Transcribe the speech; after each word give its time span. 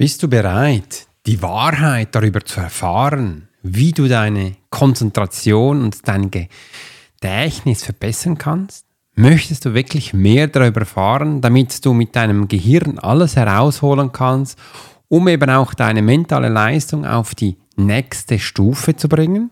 Bist 0.00 0.22
du 0.22 0.28
bereit, 0.28 1.08
die 1.26 1.42
Wahrheit 1.42 2.14
darüber 2.14 2.42
zu 2.42 2.58
erfahren, 2.58 3.50
wie 3.62 3.92
du 3.92 4.08
deine 4.08 4.56
Konzentration 4.70 5.82
und 5.82 6.08
dein 6.08 6.30
Gedächtnis 6.30 7.84
verbessern 7.84 8.38
kannst? 8.38 8.86
Möchtest 9.14 9.66
du 9.66 9.74
wirklich 9.74 10.14
mehr 10.14 10.46
darüber 10.46 10.80
erfahren, 10.80 11.42
damit 11.42 11.84
du 11.84 11.92
mit 11.92 12.16
deinem 12.16 12.48
Gehirn 12.48 12.98
alles 12.98 13.36
herausholen 13.36 14.10
kannst, 14.10 14.58
um 15.08 15.28
eben 15.28 15.50
auch 15.50 15.74
deine 15.74 16.00
mentale 16.00 16.48
Leistung 16.48 17.04
auf 17.04 17.34
die 17.34 17.58
nächste 17.76 18.38
Stufe 18.38 18.96
zu 18.96 19.06
bringen? 19.06 19.50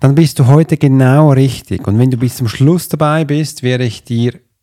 Dann 0.00 0.14
bist 0.14 0.38
du 0.38 0.46
heute 0.46 0.76
genau 0.76 1.32
richtig. 1.32 1.88
Und 1.88 1.98
wenn 1.98 2.10
du 2.10 2.18
bis 2.18 2.36
zum 2.36 2.48
Schluss 2.48 2.90
dabei 2.90 3.24
bist, 3.24 3.62
werde 3.62 3.84
ich 3.84 4.04
dir 4.04 4.40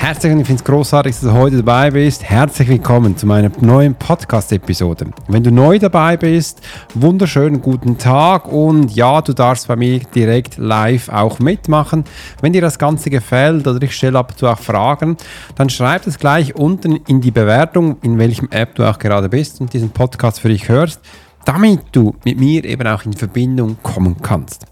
Herzlich, 0.00 0.32
ich 0.32 0.46
finde 0.46 0.54
es 0.54 0.64
großartig, 0.64 1.12
dass 1.12 1.20
du 1.20 1.32
heute 1.32 1.58
dabei 1.58 1.90
bist. 1.90 2.24
Herzlich 2.24 2.68
willkommen 2.68 3.18
zu 3.18 3.26
meiner 3.26 3.50
neuen 3.60 3.94
Podcast-Episode. 3.94 5.08
Wenn 5.28 5.42
du 5.42 5.52
neu 5.52 5.78
dabei 5.78 6.16
bist, 6.16 6.62
wunderschönen 6.94 7.60
guten 7.60 7.98
Tag 7.98 8.50
und 8.50 8.96
ja, 8.96 9.20
du 9.20 9.34
darfst 9.34 9.68
bei 9.68 9.76
mir 9.76 9.98
direkt 9.98 10.56
live 10.56 11.10
auch 11.10 11.38
mitmachen. 11.38 12.04
Wenn 12.40 12.54
dir 12.54 12.62
das 12.62 12.78
Ganze 12.78 13.10
gefällt 13.10 13.68
oder 13.68 13.80
ich 13.82 13.94
stelle 13.94 14.18
ab 14.18 14.30
und 14.30 14.38
zu 14.38 14.48
auch 14.48 14.58
Fragen, 14.58 15.18
dann 15.56 15.68
schreib 15.68 16.06
es 16.06 16.18
gleich 16.18 16.56
unten 16.56 16.96
in 17.06 17.20
die 17.20 17.30
Bewertung, 17.30 17.98
in 18.00 18.16
welchem 18.16 18.48
App 18.52 18.76
du 18.76 18.88
auch 18.88 18.98
gerade 18.98 19.28
bist 19.28 19.60
und 19.60 19.74
diesen 19.74 19.90
Podcast 19.90 20.40
für 20.40 20.48
dich 20.48 20.70
hörst, 20.70 21.02
damit 21.44 21.80
du 21.92 22.14
mit 22.24 22.40
mir 22.40 22.64
eben 22.64 22.86
auch 22.86 23.04
in 23.04 23.12
Verbindung 23.12 23.76
kommen 23.82 24.16
kannst. 24.22 24.64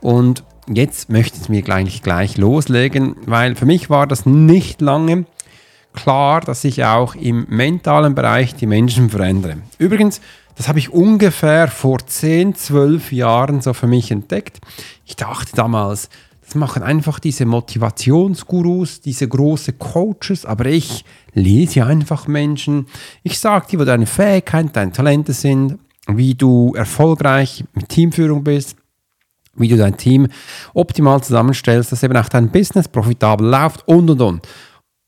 Und 0.00 0.44
jetzt 0.68 1.10
möchte 1.10 1.38
ich 1.40 1.48
mir 1.48 1.62
gleich, 1.62 2.02
gleich 2.02 2.36
loslegen, 2.36 3.16
weil 3.26 3.54
für 3.56 3.66
mich 3.66 3.90
war 3.90 4.06
das 4.06 4.26
nicht 4.26 4.80
lange 4.80 5.26
klar, 5.94 6.40
dass 6.40 6.62
ich 6.64 6.84
auch 6.84 7.14
im 7.14 7.46
mentalen 7.48 8.14
Bereich 8.14 8.54
die 8.54 8.66
Menschen 8.66 9.10
verändere. 9.10 9.58
Übrigens, 9.78 10.20
das 10.54 10.68
habe 10.68 10.78
ich 10.78 10.92
ungefähr 10.92 11.68
vor 11.68 11.98
10, 11.98 12.54
12 12.54 13.12
Jahren 13.12 13.60
so 13.60 13.72
für 13.72 13.86
mich 13.86 14.10
entdeckt. 14.10 14.58
Ich 15.04 15.16
dachte 15.16 15.54
damals, 15.54 16.08
das 16.44 16.54
machen 16.54 16.82
einfach 16.82 17.18
diese 17.18 17.44
Motivationsgurus, 17.44 19.00
diese 19.00 19.26
großen 19.26 19.78
Coaches, 19.78 20.46
aber 20.46 20.66
ich 20.66 21.04
lese 21.34 21.84
einfach 21.84 22.28
Menschen. 22.28 22.86
Ich 23.24 23.40
sage 23.40 23.66
dir, 23.68 23.80
wo 23.80 23.84
deine 23.84 24.06
Fähigkeiten, 24.06 24.70
deine 24.72 24.92
Talente 24.92 25.32
sind, 25.32 25.78
wie 26.06 26.34
du 26.34 26.72
erfolgreich 26.76 27.64
mit 27.74 27.88
Teamführung 27.88 28.44
bist, 28.44 28.76
wie 29.58 29.68
du 29.68 29.76
dein 29.76 29.96
Team 29.96 30.28
optimal 30.74 31.22
zusammenstellst, 31.22 31.92
dass 31.92 32.02
eben 32.02 32.16
auch 32.16 32.28
dein 32.28 32.50
Business 32.50 32.88
profitabel 32.88 33.48
läuft 33.48 33.86
und 33.88 34.10
und 34.10 34.20
und. 34.20 34.48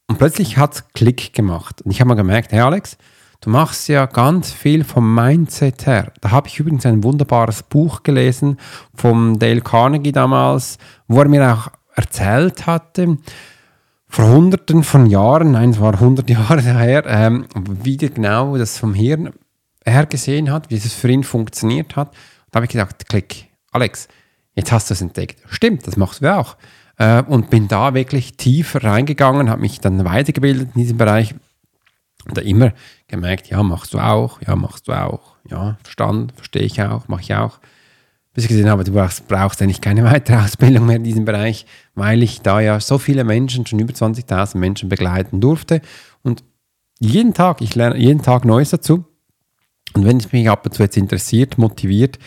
Und 0.08 0.18
plötzlich 0.18 0.56
hat 0.56 0.74
es 0.74 0.88
Klick 0.94 1.34
gemacht. 1.34 1.82
Und 1.82 1.90
ich 1.90 2.00
habe 2.00 2.08
mal 2.08 2.14
gemerkt, 2.14 2.52
hey 2.52 2.60
Alex, 2.60 2.96
du 3.40 3.50
machst 3.50 3.88
ja 3.88 4.06
ganz 4.06 4.52
viel 4.52 4.84
vom 4.84 5.14
Mindset 5.14 5.86
her. 5.86 6.12
Da 6.20 6.30
habe 6.30 6.48
ich 6.48 6.58
übrigens 6.58 6.86
ein 6.86 7.04
wunderbares 7.04 7.62
Buch 7.62 8.02
gelesen 8.02 8.58
vom 8.94 9.38
Dale 9.38 9.60
Carnegie 9.60 10.12
damals, 10.12 10.78
wo 11.06 11.20
er 11.20 11.28
mir 11.28 11.52
auch 11.52 11.68
erzählt 11.94 12.66
hatte, 12.66 13.18
vor 14.08 14.26
hunderten 14.26 14.82
von 14.82 15.06
Jahren, 15.06 15.52
nein, 15.52 15.70
es 15.70 15.80
war 15.80 16.00
hundert 16.00 16.30
Jahre 16.30 16.62
her, 16.62 17.04
ähm, 17.06 17.46
wie 17.54 17.96
genau 17.98 18.56
das 18.56 18.78
vom 18.78 18.94
Hirn 18.94 19.30
her 19.84 20.06
gesehen 20.06 20.50
hat, 20.50 20.70
wie 20.70 20.78
das 20.78 20.94
für 20.94 21.10
ihn 21.10 21.24
funktioniert 21.24 21.96
hat. 21.96 22.14
Da 22.50 22.56
habe 22.56 22.66
ich 22.66 22.72
gedacht, 22.72 23.06
klick, 23.08 23.48
Alex, 23.70 24.08
jetzt 24.58 24.72
hast 24.72 24.90
du 24.90 24.94
es 24.94 25.00
entdeckt. 25.00 25.40
Stimmt, 25.48 25.86
das 25.86 25.96
machst 25.96 26.20
du 26.20 26.36
auch. 26.36 26.56
Äh, 26.96 27.22
und 27.22 27.48
bin 27.48 27.68
da 27.68 27.94
wirklich 27.94 28.36
tiefer 28.36 28.82
reingegangen, 28.82 29.48
habe 29.48 29.60
mich 29.60 29.80
dann 29.80 30.04
weitergebildet 30.04 30.70
in 30.74 30.80
diesem 30.82 30.98
Bereich 30.98 31.34
und 32.26 32.36
da 32.36 32.42
immer 32.42 32.72
gemerkt, 33.06 33.48
ja, 33.48 33.62
machst 33.62 33.94
du 33.94 33.98
auch, 34.00 34.42
ja, 34.42 34.56
machst 34.56 34.88
du 34.88 34.92
auch, 34.92 35.36
ja, 35.48 35.78
verstanden, 35.82 36.32
verstehe 36.34 36.62
ich 36.62 36.82
auch, 36.82 37.06
mache 37.06 37.22
ich 37.22 37.34
auch. 37.34 37.60
Bis 38.34 38.44
ich 38.44 38.48
gesehen 38.48 38.68
habe, 38.68 38.84
du 38.84 38.92
brauchst, 38.92 39.28
brauchst 39.28 39.62
eigentlich 39.62 39.80
keine 39.80 40.04
weitere 40.04 40.36
Ausbildung 40.44 40.86
mehr 40.86 40.96
in 40.96 41.04
diesem 41.04 41.24
Bereich, 41.24 41.64
weil 41.94 42.22
ich 42.22 42.42
da 42.42 42.60
ja 42.60 42.80
so 42.80 42.98
viele 42.98 43.22
Menschen, 43.22 43.64
schon 43.64 43.78
über 43.78 43.94
20.000 43.94 44.58
Menschen 44.58 44.88
begleiten 44.88 45.40
durfte 45.40 45.80
und 46.22 46.42
jeden 46.98 47.32
Tag, 47.32 47.60
ich 47.60 47.76
lerne 47.76 47.96
jeden 47.96 48.22
Tag 48.22 48.44
Neues 48.44 48.70
dazu. 48.70 49.04
Und 49.94 50.04
wenn 50.04 50.16
es 50.16 50.32
mich 50.32 50.50
ab 50.50 50.66
und 50.66 50.74
zu 50.74 50.82
jetzt 50.82 50.96
interessiert, 50.96 51.58
motiviert, 51.58 52.18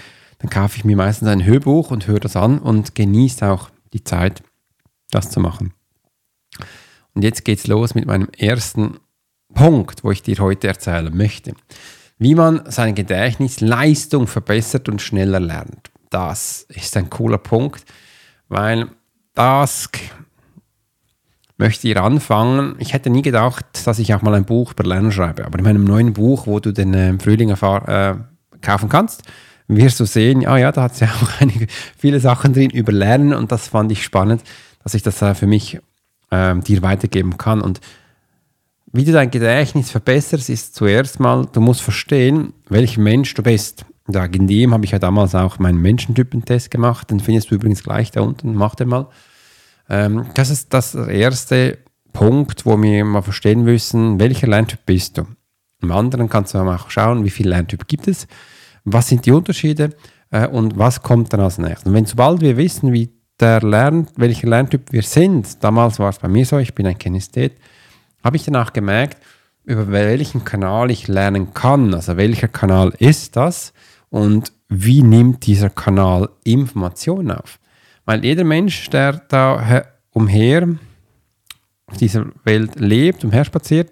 dann 0.41 0.50
kaufe 0.50 0.78
ich 0.78 0.85
mir 0.85 0.96
meistens 0.96 1.28
ein 1.28 1.46
Hörbuch 1.46 1.91
und 1.91 2.07
höre 2.07 2.19
das 2.19 2.35
an 2.35 2.57
und 2.57 2.96
genieße 2.96 3.47
auch 3.47 3.69
die 3.94 4.03
Zeit, 4.03 4.41
das 5.12 5.29
zu 5.29 5.40
machen. 5.40 5.74
Und 7.13 7.24
jetzt 7.24 7.46
geht's 7.46 7.68
los 7.68 7.94
mit 7.94 8.07
meinem 8.07 8.29
ersten 8.38 8.97
Punkt, 9.53 10.03
wo 10.03 10.12
ich 10.12 10.24
dir 10.24 10.38
heute 10.40 10.68
erzählen 10.68 11.16
möchte. 11.16 11.53
Wie 12.18 12.34
man 12.35 12.62
seine 12.66 12.94
Gedächtnisleistung 12.94 14.28
verbessert 14.28 14.90
und 14.90 15.02
schneller 15.02 15.40
lernt. 15.40 15.91
Das 16.09 16.66
ist 16.69 16.97
ein 16.97 17.09
cooler 17.09 17.38
Punkt, 17.38 17.85
weil 18.47 18.88
das 19.34 19.90
möchte 21.58 21.88
ich 21.88 21.97
anfangen. 21.97 22.75
Ich 22.79 22.94
hätte 22.94 23.12
nie 23.12 23.22
gedacht, 23.22 23.66
dass 23.85 24.00
ich 24.00 24.13
auch 24.16 24.23
mal 24.23 24.34
ein 24.34 24.46
Buch 24.46 24.72
über 24.72 24.84
Lernen 24.84 25.12
schreibe, 25.12 25.46
aber 25.46 25.59
in 25.59 25.66
meinem 25.66 25.84
neuen 25.84 26.13
Buch, 26.13 26.47
wo 26.47 26.59
du 26.59 26.72
den 26.72 26.94
äh, 26.94 27.19
Frühling 27.19 27.50
äh, 27.50 28.16
kaufen 28.62 28.90
kannst, 28.90 29.23
wirst 29.76 30.00
du 30.00 30.06
sehen, 30.06 30.46
ah 30.46 30.58
ja, 30.58 30.72
da 30.72 30.84
hat 30.84 30.94
es 30.94 31.00
ja 31.02 31.08
auch 31.08 31.42
einige, 31.42 31.68
viele 31.98 32.20
Sachen 32.20 32.54
drin 32.54 32.70
über 32.70 32.92
Lernen 32.92 33.34
und 33.34 33.52
das 33.52 33.68
fand 33.68 33.92
ich 33.92 34.04
spannend, 34.04 34.44
dass 34.84 34.94
ich 34.94 35.04
das 35.04 35.18
für 35.18 35.48
mich 35.48 35.80
äh, 36.30 36.56
dir 36.59 36.82
weitergeben 36.82 37.38
kann. 37.38 37.62
Und 37.62 37.80
wie 38.92 39.06
du 39.06 39.12
dein 39.12 39.32
Gedächtnis 39.32 39.92
verbesserst, 39.92 40.50
ist 40.50 40.76
zuerst 40.76 41.20
mal, 41.20 41.48
du 41.52 41.62
musst 41.62 41.82
verstehen, 41.82 42.54
welcher 42.70 43.02
Mensch 43.02 43.34
du 43.34 43.44
bist. 43.44 43.86
Da 44.08 44.26
in 44.26 44.48
dem 44.48 44.74
habe 44.74 44.84
ich 44.84 44.92
ja 44.92 45.00
damals 45.00 45.36
auch 45.36 45.59
meinen 45.59 45.82
Menschentypentest 45.82 46.72
gemacht, 46.72 47.09
den 47.09 47.20
findest 47.20 47.52
du 47.52 47.56
übrigens 47.56 47.84
gleich 47.84 48.12
da 48.12 48.22
unten, 48.22 48.53
mach 48.53 48.76
den 48.76 48.90
mal. 48.90 49.08
Ähm, 49.90 50.26
das 50.34 50.50
ist 50.50 50.74
das 50.74 50.96
erste 50.96 51.78
Punkt, 52.12 52.66
wo 52.66 52.82
wir 52.82 53.06
mal 53.06 53.22
verstehen 53.22 53.64
müssen, 53.64 54.20
welcher 54.20 54.48
Lerntyp 54.48 54.80
bist 54.86 55.18
du. 55.18 55.28
Im 55.82 55.92
anderen 55.92 56.28
kannst 56.28 56.53
du 56.53 56.58
auch 56.58 56.90
schauen, 56.90 57.24
wie 57.24 57.30
viele 57.30 57.52
Lerntypen 57.52 57.88
gibt 57.88 58.08
es 58.08 58.28
was 58.84 59.08
sind 59.08 59.26
die 59.26 59.32
Unterschiede 59.32 59.91
äh, 60.29 60.47
und 60.47 60.78
was 60.78 61.02
kommt 61.02 61.34
dann 61.34 61.41
als 61.41 61.58
nächstes. 61.58 61.85
Und 61.85 61.94
wenn 61.94 62.05
sobald 62.05 62.41
wir 62.41 62.58
wissen, 62.58 62.94
wie 62.94 63.09
der 63.40 63.61
Lern, 63.61 64.08
welcher 64.16 64.47
Lerntyp 64.47 64.91
wir 64.91 65.03
sind, 65.03 65.64
damals 65.64 66.00
war 66.00 66.09
es 66.09 66.20
bei 66.20 66.28
mir 66.28 66.46
so, 66.46 66.58
ich 66.58 66.76
bin 66.76 66.88
ein 66.88 66.97
Kinesthet, 66.97 67.53
habe 68.23 68.38
ich 68.38 68.46
danach 68.46 68.73
gemerkt, 68.73 69.17
über 69.64 69.91
welchen 69.91 70.44
Kanal 70.44 70.91
ich 70.91 71.08
lernen 71.08 71.53
kann, 71.53 71.94
also 71.94 72.17
welcher 72.17 72.47
Kanal 72.47 72.94
ist 73.00 73.35
das 73.35 73.73
und 74.09 74.52
wie 74.70 75.03
nimmt 75.03 75.46
dieser 75.46 75.70
Kanal 75.70 76.29
Informationen 76.44 77.32
auf. 77.32 77.59
Weil 78.05 78.23
jeder 78.23 78.44
Mensch, 78.44 78.90
der 78.90 79.14
da 79.28 79.84
umher 80.11 80.67
auf 81.88 81.97
dieser 81.97 82.26
Welt 82.44 82.79
lebt, 82.79 83.23
umherspaziert, 83.23 83.91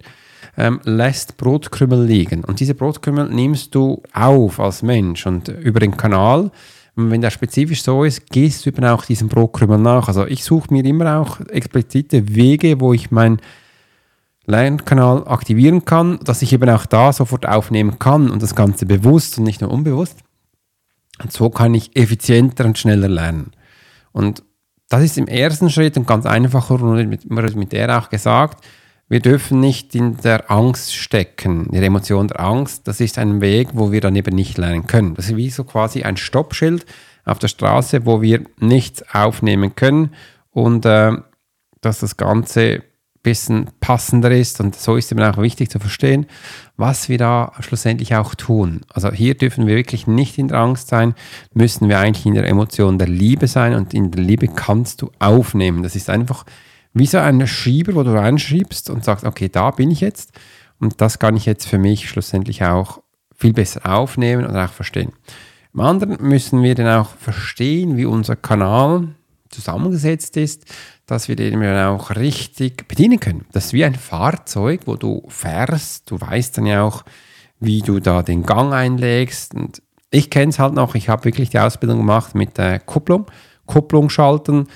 ähm, 0.60 0.82
lässt 0.84 1.38
Brotkrümel 1.38 2.04
liegen. 2.04 2.44
Und 2.44 2.60
diese 2.60 2.76
Brotkrümel 2.76 3.30
nimmst 3.30 3.74
du 3.74 4.04
auf 4.14 4.60
als 4.60 4.84
Mensch 4.84 5.26
und 5.26 5.48
über 5.48 5.80
den 5.80 5.96
Kanal. 5.96 6.52
Und 6.96 7.12
wenn 7.12 7.22
der 7.22 7.32
spezifisch 7.32 7.82
so 7.82 8.04
ist, 8.04 8.30
gehst 8.30 8.66
du 8.66 8.70
eben 8.70 8.84
auch 8.84 9.06
diesem 9.06 9.30
Brotkrümel 9.30 9.78
nach. 9.78 10.10
Also 10.10 10.28
ich 10.28 10.44
suche 10.44 10.74
mir 10.74 10.84
immer 10.84 11.18
auch 11.18 11.40
explizite 11.48 12.36
Wege, 12.36 12.82
wo 12.82 12.92
ich 12.94 13.10
mein 13.10 13.40
Lernkanal 14.48 15.26
aktivieren 15.28 15.86
kann, 15.86 16.20
dass 16.26 16.42
ich 16.42 16.52
eben 16.52 16.70
auch 16.70 16.86
da 16.86 17.14
sofort 17.14 17.48
aufnehmen 17.48 17.98
kann 17.98 18.30
und 18.30 18.44
das 18.44 18.54
Ganze 18.54 18.86
bewusst 18.86 19.38
und 19.38 19.46
nicht 19.46 19.62
nur 19.62 19.72
unbewusst. 19.72 20.18
Und 21.22 21.32
so 21.32 21.50
kann 21.50 21.74
ich 21.74 21.96
effizienter 21.96 22.66
und 22.66 22.78
schneller 22.78 23.08
lernen. 23.08 23.52
Und 24.12 24.44
das 24.90 25.04
ist 25.04 25.18
im 25.18 25.28
ersten 25.28 25.70
Schritt 25.70 25.96
und 25.96 26.08
ganz 26.08 26.26
einfach 26.26 26.70
mit, 26.82 27.30
mit 27.30 27.72
der 27.72 27.98
auch 27.98 28.10
gesagt, 28.10 28.66
wir 29.10 29.20
dürfen 29.20 29.60
nicht 29.60 29.96
in 29.96 30.18
der 30.18 30.52
Angst 30.52 30.96
stecken, 30.96 31.66
in 31.66 31.74
der 31.74 31.84
Emotion 31.84 32.28
der 32.28 32.40
Angst. 32.40 32.88
Das 32.88 33.02
ist 33.02 33.18
ein 33.18 33.42
Weg, 33.42 33.70
wo 33.74 33.92
wir 33.92 34.02
dann 34.02 34.16
eben 34.16 34.36
nicht 34.36 34.58
lernen 34.58 34.86
können. 34.86 35.16
Das 35.16 35.26
ist 35.26 35.36
wie 35.36 35.50
so 35.50 35.64
quasi 35.64 36.04
ein 36.04 36.16
Stoppschild 36.16 36.86
auf 37.26 37.40
der 37.40 37.48
Straße, 37.48 38.06
wo 38.06 38.22
wir 38.22 38.44
nichts 38.60 39.04
aufnehmen 39.14 39.76
können 39.76 40.14
und 40.52 40.86
äh, 40.86 41.14
dass 41.82 42.00
das 42.00 42.18
Ganze 42.18 42.84
bisschen 43.24 43.70
passender 43.80 44.32
ist. 44.32 44.60
Und 44.60 44.76
so 44.76 44.96
ist 44.96 45.12
eben 45.12 45.22
auch 45.22 45.38
wichtig 45.38 45.70
zu 45.70 45.80
verstehen, 45.80 46.26
was 46.78 47.10
wir 47.10 47.18
da 47.18 47.52
schlussendlich 47.60 48.16
auch 48.16 48.36
tun. 48.36 48.82
Also 48.90 49.12
hier 49.12 49.36
dürfen 49.36 49.68
wir 49.68 49.76
wirklich 49.76 50.08
nicht 50.08 50.38
in 50.38 50.48
der 50.48 50.60
Angst 50.60 50.88
sein, 50.88 51.16
müssen 51.54 51.90
wir 51.90 52.00
eigentlich 52.00 52.26
in 52.26 52.36
der 52.36 52.48
Emotion 52.48 52.98
der 52.98 53.08
Liebe 53.08 53.48
sein 53.48 53.74
und 53.74 53.94
in 53.94 54.12
der 54.12 54.24
Liebe 54.24 54.48
kannst 54.48 55.02
du 55.02 55.12
aufnehmen. 55.20 55.84
Das 55.84 55.96
ist 55.96 56.10
einfach 56.10 56.46
wie 57.00 57.08
so 57.08 57.18
ein 57.18 57.48
Schieber, 57.48 57.96
wo 57.96 58.04
du 58.04 58.14
reinschiebst 58.14 58.90
und 58.90 59.04
sagst, 59.04 59.26
okay, 59.26 59.50
da 59.50 59.72
bin 59.72 59.90
ich 59.90 60.02
jetzt 60.02 60.32
und 60.80 61.02
das 61.02 61.18
kann 61.18 61.36
ich 61.36 61.46
jetzt 61.46 61.68
für 61.68 61.78
mich 61.78 62.10
schlussendlich 62.10 62.64
auch 62.64 63.02
viel 63.36 63.54
besser 63.54 63.82
aufnehmen 63.86 64.46
und 64.46 64.56
auch 64.56 64.72
verstehen. 64.72 65.14
Im 65.74 65.80
anderen 65.80 66.18
müssen 66.20 66.62
wir 66.62 66.76
dann 66.76 67.02
auch 67.02 67.10
verstehen, 67.16 67.98
wie 67.98 68.06
unser 68.06 68.36
Kanal 68.36 69.10
zusammengesetzt 69.50 70.38
ist, 70.38 70.66
dass 71.06 71.28
wir 71.28 71.36
den 71.36 71.64
auch 71.64 72.12
richtig 72.12 72.88
bedienen 72.88 73.20
können. 73.20 73.46
Das 73.52 73.68
ist 73.68 73.74
wie 73.74 73.86
ein 73.86 73.96
Fahrzeug, 73.96 74.82
wo 74.86 74.96
du 74.96 75.24
fährst. 75.28 76.12
Du 76.12 76.20
weißt 76.20 76.58
dann 76.58 76.66
ja 76.66 76.84
auch, 76.84 77.04
wie 77.60 77.82
du 77.82 78.00
da 78.00 78.24
den 78.24 78.44
Gang 78.44 78.74
einlegst. 78.74 79.56
Und 79.56 79.82
ich 80.12 80.30
kenne 80.30 80.50
es 80.50 80.60
halt 80.60 80.74
noch, 80.74 80.96
ich 80.96 81.10
habe 81.10 81.26
wirklich 81.26 81.50
die 81.50 81.60
Ausbildung 81.60 81.98
gemacht 81.98 82.36
mit 82.36 82.58
der 82.58 82.80
Kupplung, 82.80 83.26
Kupplung 83.66 84.10
schalten. 84.10 84.68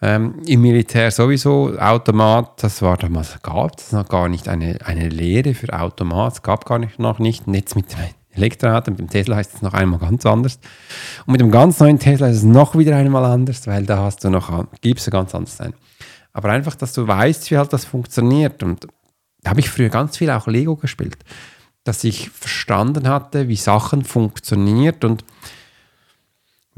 Ähm, 0.00 0.42
Im 0.46 0.62
Militär 0.62 1.10
sowieso, 1.10 1.76
Automat, 1.76 2.62
das 2.62 2.82
war 2.82 2.96
damals, 2.96 3.40
gab 3.42 3.78
es 3.78 3.90
noch 3.90 4.08
gar 4.08 4.28
nicht 4.28 4.48
eine, 4.48 4.78
eine 4.84 5.08
Lehre 5.08 5.54
für 5.54 5.72
Automat, 5.72 6.34
es 6.34 6.42
gab 6.42 6.64
gar 6.66 6.78
nicht, 6.78 7.00
noch 7.00 7.18
nicht. 7.18 7.48
Und 7.48 7.54
jetzt 7.54 7.74
mit 7.74 7.86
Elektroauto, 8.30 8.92
mit 8.92 9.00
dem 9.00 9.10
Tesla 9.10 9.36
heißt 9.36 9.54
es 9.54 9.62
noch 9.62 9.74
einmal 9.74 9.98
ganz 9.98 10.24
anders. 10.24 10.60
Und 11.26 11.32
mit 11.32 11.40
dem 11.40 11.50
ganz 11.50 11.80
neuen 11.80 11.98
Tesla 11.98 12.28
ist 12.28 12.38
es 12.38 12.42
noch 12.44 12.76
wieder 12.78 12.96
einmal 12.96 13.24
anders, 13.24 13.66
weil 13.66 13.84
da 13.84 13.98
hast 13.98 14.22
du 14.22 14.30
noch, 14.30 14.66
gibst 14.80 15.08
du 15.08 15.10
ganz 15.10 15.34
anders 15.34 15.60
ein. 15.60 15.74
Aber 16.32 16.50
einfach, 16.50 16.76
dass 16.76 16.92
du 16.92 17.08
weißt, 17.08 17.50
wie 17.50 17.58
halt 17.58 17.72
das 17.72 17.84
funktioniert. 17.84 18.62
Und 18.62 18.86
da 19.42 19.50
habe 19.50 19.60
ich 19.60 19.68
früher 19.68 19.88
ganz 19.88 20.16
viel 20.16 20.30
auch 20.30 20.46
Lego 20.46 20.76
gespielt, 20.76 21.18
dass 21.82 22.04
ich 22.04 22.30
verstanden 22.30 23.08
hatte, 23.08 23.48
wie 23.48 23.56
Sachen 23.56 24.04
funktioniert 24.04 25.04
und 25.04 25.24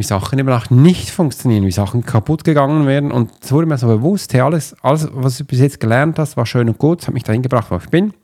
wie 0.00 0.05
Sachen 0.05 0.38
eben 0.38 0.49
auch 0.49 0.70
nicht 0.70 1.11
funktionieren, 1.11 1.67
wie 1.67 1.70
Sachen 1.70 2.05
kaputt 2.05 2.43
gegangen 2.43 2.87
werden. 2.87 3.12
Und 3.12 3.31
es 3.43 3.52
wurde 3.52 3.67
mir 3.67 3.76
so 3.76 3.87
bewusst, 3.87 4.32
hey, 4.32 4.41
alles, 4.41 4.75
alles, 4.82 5.08
was 5.12 5.37
du 5.37 5.44
bis 5.44 5.61
jetzt 5.61 5.79
gelernt 5.79 6.19
hast, 6.19 6.38
war 6.38 6.47
schön 6.47 6.69
und 6.69 6.79
gut, 6.79 7.06
hat 7.06 7.12
mich 7.12 7.23
dahin 7.23 7.43
gebracht, 7.43 7.70
wo 7.70 7.76
ich 7.76 7.91
bin, 7.91 8.14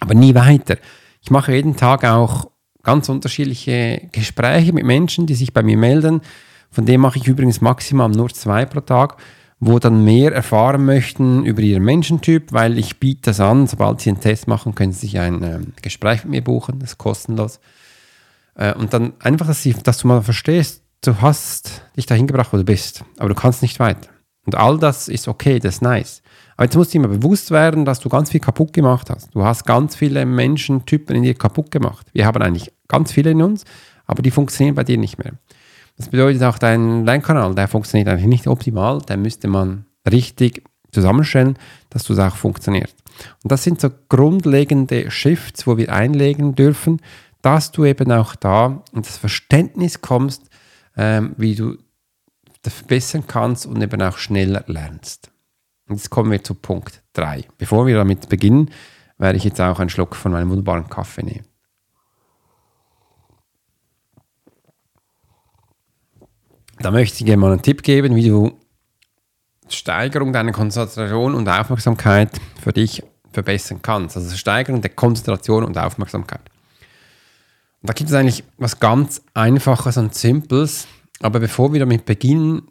aber 0.00 0.14
nie 0.14 0.34
weiter. 0.34 0.76
Ich 1.22 1.30
mache 1.30 1.54
jeden 1.54 1.76
Tag 1.76 2.04
auch 2.04 2.50
ganz 2.82 3.08
unterschiedliche 3.08 4.08
Gespräche 4.12 4.74
mit 4.74 4.84
Menschen, 4.84 5.26
die 5.26 5.34
sich 5.34 5.54
bei 5.54 5.62
mir 5.62 5.78
melden. 5.78 6.20
Von 6.70 6.84
dem 6.84 7.00
mache 7.00 7.18
ich 7.18 7.26
übrigens 7.26 7.62
maximal 7.62 8.10
nur 8.10 8.28
zwei 8.28 8.66
pro 8.66 8.80
Tag, 8.80 9.16
wo 9.60 9.78
dann 9.78 10.04
mehr 10.04 10.32
erfahren 10.32 10.84
möchten 10.84 11.44
über 11.46 11.62
ihren 11.62 11.84
Menschentyp, 11.84 12.52
weil 12.52 12.78
ich 12.78 13.00
biete 13.00 13.22
das 13.30 13.40
an. 13.40 13.66
Sobald 13.66 14.02
sie 14.02 14.10
einen 14.10 14.20
Test 14.20 14.46
machen, 14.46 14.74
können 14.74 14.92
sie 14.92 15.06
sich 15.06 15.18
ein 15.18 15.42
äh, 15.42 15.60
Gespräch 15.80 16.24
mit 16.24 16.32
mir 16.32 16.44
buchen, 16.44 16.78
das 16.80 16.90
ist 16.90 16.98
kostenlos. 16.98 17.60
Äh, 18.54 18.74
und 18.74 18.92
dann 18.92 19.14
einfach, 19.20 19.46
dass, 19.46 19.62
sie, 19.62 19.72
dass 19.72 19.98
du 19.98 20.08
mal 20.08 20.20
verstehst, 20.20 20.82
du 21.02 21.20
hast 21.20 21.82
dich 21.96 22.06
dahin 22.06 22.26
gebracht, 22.26 22.52
wo 22.52 22.56
du 22.56 22.64
bist, 22.64 23.04
aber 23.18 23.28
du 23.28 23.34
kannst 23.34 23.62
nicht 23.62 23.78
weiter. 23.80 24.08
Und 24.44 24.54
all 24.54 24.78
das 24.78 25.08
ist 25.08 25.28
okay, 25.28 25.58
das 25.58 25.76
ist 25.76 25.82
nice. 25.82 26.22
Aber 26.56 26.64
jetzt 26.64 26.76
musst 26.76 26.94
du 26.94 27.00
mal 27.00 27.08
bewusst 27.08 27.50
werden, 27.50 27.84
dass 27.84 28.00
du 28.00 28.08
ganz 28.08 28.30
viel 28.30 28.40
kaputt 28.40 28.72
gemacht 28.72 29.10
hast. 29.10 29.34
Du 29.34 29.44
hast 29.44 29.66
ganz 29.66 29.94
viele 29.94 30.24
Menschentypen 30.24 31.16
in 31.16 31.22
dir 31.22 31.34
kaputt 31.34 31.70
gemacht. 31.70 32.06
Wir 32.12 32.26
haben 32.26 32.40
eigentlich 32.42 32.72
ganz 32.88 33.12
viele 33.12 33.30
in 33.30 33.42
uns, 33.42 33.64
aber 34.06 34.22
die 34.22 34.30
funktionieren 34.30 34.74
bei 34.74 34.84
dir 34.84 34.96
nicht 34.98 35.18
mehr. 35.18 35.34
Das 35.98 36.08
bedeutet 36.08 36.42
auch, 36.44 36.58
dein 36.58 37.04
Lernkanal, 37.04 37.54
der 37.54 37.68
funktioniert 37.68 38.08
eigentlich 38.08 38.26
nicht 38.26 38.46
optimal, 38.46 39.00
den 39.02 39.20
müsste 39.20 39.48
man 39.48 39.84
richtig 40.10 40.64
zusammenstellen, 40.92 41.58
dass 41.90 42.04
das 42.04 42.18
auch 42.18 42.36
funktioniert. 42.36 42.94
Und 43.42 43.52
das 43.52 43.64
sind 43.64 43.80
so 43.80 43.90
grundlegende 44.08 45.10
Shifts, 45.10 45.66
wo 45.66 45.76
wir 45.76 45.92
einlegen 45.92 46.54
dürfen, 46.54 47.00
dass 47.42 47.70
du 47.72 47.84
eben 47.84 48.10
auch 48.12 48.34
da 48.34 48.82
in 48.92 49.02
das 49.02 49.18
Verständnis 49.18 50.00
kommst, 50.00 50.48
ähm, 50.98 51.34
wie 51.38 51.54
du 51.54 51.78
das 52.62 52.74
verbessern 52.74 53.24
kannst 53.26 53.64
und 53.64 53.80
eben 53.80 54.02
auch 54.02 54.18
schneller 54.18 54.64
lernst. 54.66 55.30
Und 55.88 55.96
jetzt 55.96 56.10
kommen 56.10 56.30
wir 56.30 56.42
zu 56.44 56.54
Punkt 56.54 57.02
3. 57.14 57.44
Bevor 57.56 57.86
wir 57.86 57.96
damit 57.96 58.28
beginnen, 58.28 58.70
werde 59.16 59.38
ich 59.38 59.44
jetzt 59.44 59.60
auch 59.60 59.80
einen 59.80 59.88
Schluck 59.88 60.14
von 60.14 60.32
meinem 60.32 60.50
wunderbaren 60.50 60.88
Kaffee 60.88 61.22
nehmen. 61.22 61.46
Da 66.80 66.90
möchte 66.90 67.18
ich 67.18 67.24
dir 67.24 67.36
mal 67.36 67.52
einen 67.52 67.62
Tipp 67.62 67.82
geben, 67.82 68.14
wie 68.14 68.28
du 68.28 68.58
Steigerung 69.68 70.32
deiner 70.32 70.52
Konzentration 70.52 71.34
und 71.34 71.48
Aufmerksamkeit 71.48 72.30
für 72.62 72.72
dich 72.72 73.02
verbessern 73.32 73.80
kannst. 73.82 74.16
Also 74.16 74.36
Steigerung 74.36 74.80
der 74.80 74.90
Konzentration 74.90 75.64
und 75.64 75.76
Aufmerksamkeit. 75.78 76.42
Da 77.82 77.92
gibt 77.92 78.10
es 78.10 78.16
eigentlich 78.16 78.44
was 78.56 78.80
ganz 78.80 79.22
Einfaches 79.34 79.96
und 79.96 80.14
Simples. 80.14 80.86
Aber 81.20 81.40
bevor 81.40 81.72
wir 81.72 81.80
damit 81.80 82.04
beginnen, 82.04 82.62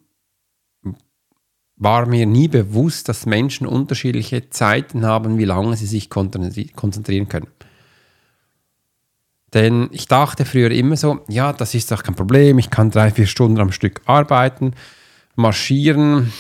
war 1.76 2.08
mir 2.08 2.26
nie 2.26 2.48
bewusst, 2.48 3.08
dass 3.08 3.26
Menschen 3.26 3.68
unterschiedliche 3.68 4.50
Zeiten 4.50 5.06
haben, 5.06 5.38
wie 5.38 5.46
lange 5.46 5.78
sie 5.78 5.86
sich 5.86 6.10
konzentrieren 6.10 7.30
können. 7.30 7.48
Denn 9.54 9.90
ich 9.92 10.08
dachte 10.08 10.44
früher 10.44 10.72
immer 10.72 10.98
so, 10.98 11.22
ja, 11.30 11.54
das 11.54 11.74
ist 11.74 11.92
doch 11.92 12.04
kein 12.04 12.16
Problem, 12.16 12.58
ich 12.60 12.70
kann 12.70 12.92
drei, 12.92 13.12
vier 13.12 13.28
Stunden 13.28 13.60
am 13.60 13.72
Stück 13.72 14.02
arbeiten, 14.06 14.74
marschieren, 15.36 16.34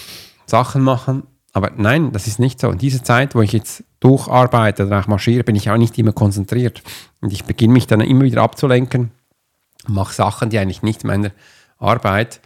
Sachen 0.46 0.82
machen. 0.82 1.24
Aber 1.58 1.72
nein, 1.76 2.12
das 2.12 2.28
ist 2.28 2.38
nicht 2.38 2.60
so. 2.60 2.70
In 2.70 2.78
dieser 2.78 3.04
Zeit, 3.04 3.34
wo 3.34 3.42
ich 3.42 3.52
jetzt 3.52 3.84
durcharbeite 4.00 4.86
oder 4.86 5.00
auch 5.00 5.08
marschiere, 5.08 5.44
bin 5.44 5.56
ich 5.56 5.72
auch 5.72 5.78
nicht 5.78 5.98
immer 5.98 6.12
konzentriert. 6.12 6.84
Und 7.20 7.34
ich 7.34 7.46
beginne 7.46 7.74
mich 7.74 7.88
dann 7.88 8.00
immer 8.02 8.26
wieder 8.26 8.44
abzulenken, 8.44 9.10
mache 9.88 10.14
Sachen, 10.14 10.52
die 10.52 10.60
eigentlich 10.60 10.84
nicht 10.84 11.04
meiner 11.04 11.32
Arbeit 11.80 12.42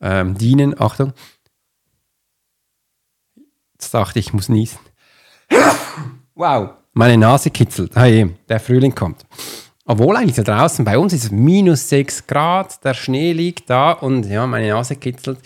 ähm, 0.00 0.38
dienen. 0.38 0.80
Achtung. 0.80 1.12
Jetzt 3.72 3.92
dachte 3.92 4.20
ich, 4.20 4.28
ich 4.28 4.32
muss 4.32 4.48
niesen. 4.48 4.78
wow, 6.36 6.70
meine 6.92 7.18
Nase 7.18 7.50
kitzelt. 7.50 7.96
Hey, 7.96 8.32
der 8.48 8.60
Frühling 8.60 8.94
kommt. 8.94 9.26
Obwohl 9.86 10.16
eigentlich 10.16 10.36
da 10.36 10.44
draußen 10.44 10.84
bei 10.84 10.96
uns 10.98 11.12
ist 11.12 11.24
es 11.24 11.30
minus 11.32 11.88
6 11.88 12.28
Grad, 12.28 12.84
der 12.84 12.94
Schnee 12.94 13.32
liegt 13.32 13.68
da 13.68 13.90
und 13.90 14.24
ja, 14.26 14.46
meine 14.46 14.68
Nase 14.68 14.94
kitzelt. 14.94 15.40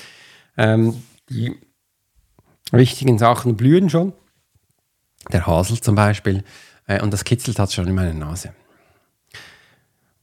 Ähm, 0.58 1.02
die 1.30 1.56
wichtigen 2.72 3.18
Sachen 3.18 3.56
blühen 3.56 3.90
schon. 3.90 4.12
Der 5.32 5.46
Hasel 5.46 5.80
zum 5.80 5.94
Beispiel. 5.94 6.44
Äh, 6.86 7.02
und 7.02 7.12
das 7.12 7.24
kitzelt 7.24 7.58
hat 7.58 7.72
schon 7.72 7.86
in 7.86 7.94
meiner 7.94 8.14
Nase. 8.14 8.52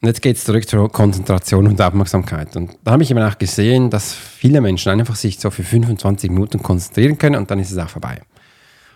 Und 0.01 0.07
jetzt 0.07 0.21
geht 0.21 0.35
es 0.35 0.43
zurück 0.43 0.67
zur 0.67 0.91
Konzentration 0.91 1.65
und 1.65 1.81
Aufmerksamkeit. 1.81 2.57
Und 2.57 2.77
da 2.83 2.91
habe 2.91 3.03
ich 3.03 3.11
eben 3.11 3.23
auch 3.23 3.37
gesehen, 3.37 3.89
dass 3.89 4.13
viele 4.13 4.59
Menschen 4.59 4.91
einfach 4.91 5.15
sich 5.15 5.39
so 5.39 5.49
für 5.49 5.63
25 5.63 6.29
Minuten 6.29 6.61
konzentrieren 6.61 7.17
können 7.17 7.37
und 7.37 7.49
dann 7.49 7.59
ist 7.59 7.71
es 7.71 7.77
auch 7.77 7.87
vorbei. 7.87 8.19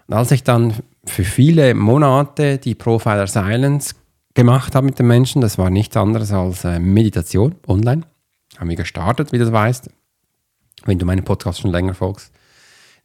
Und 0.08 0.16
als 0.16 0.32
ich 0.32 0.44
dann 0.44 0.74
für 1.06 1.24
viele 1.24 1.74
Monate 1.76 2.58
die 2.58 2.76
Profiler 2.76 3.28
Silence 3.28 3.96
gemacht 4.34 4.76
habe 4.76 4.86
mit 4.86 5.00
den 5.00 5.08
Menschen, 5.08 5.42
das 5.42 5.58
war 5.58 5.70
nichts 5.70 5.96
anderes 5.96 6.34
als 6.34 6.66
äh, 6.66 6.78
Meditation 6.78 7.56
online, 7.68 8.02
haben 8.58 8.70
wir 8.70 8.76
gestartet, 8.76 9.32
wie 9.32 9.38
du 9.38 9.50
weißt, 9.50 9.90
wenn 10.86 11.00
du 11.00 11.06
meinen 11.06 11.24
Podcast 11.24 11.62
schon 11.62 11.72
länger 11.72 11.94
folgst. 11.94 12.34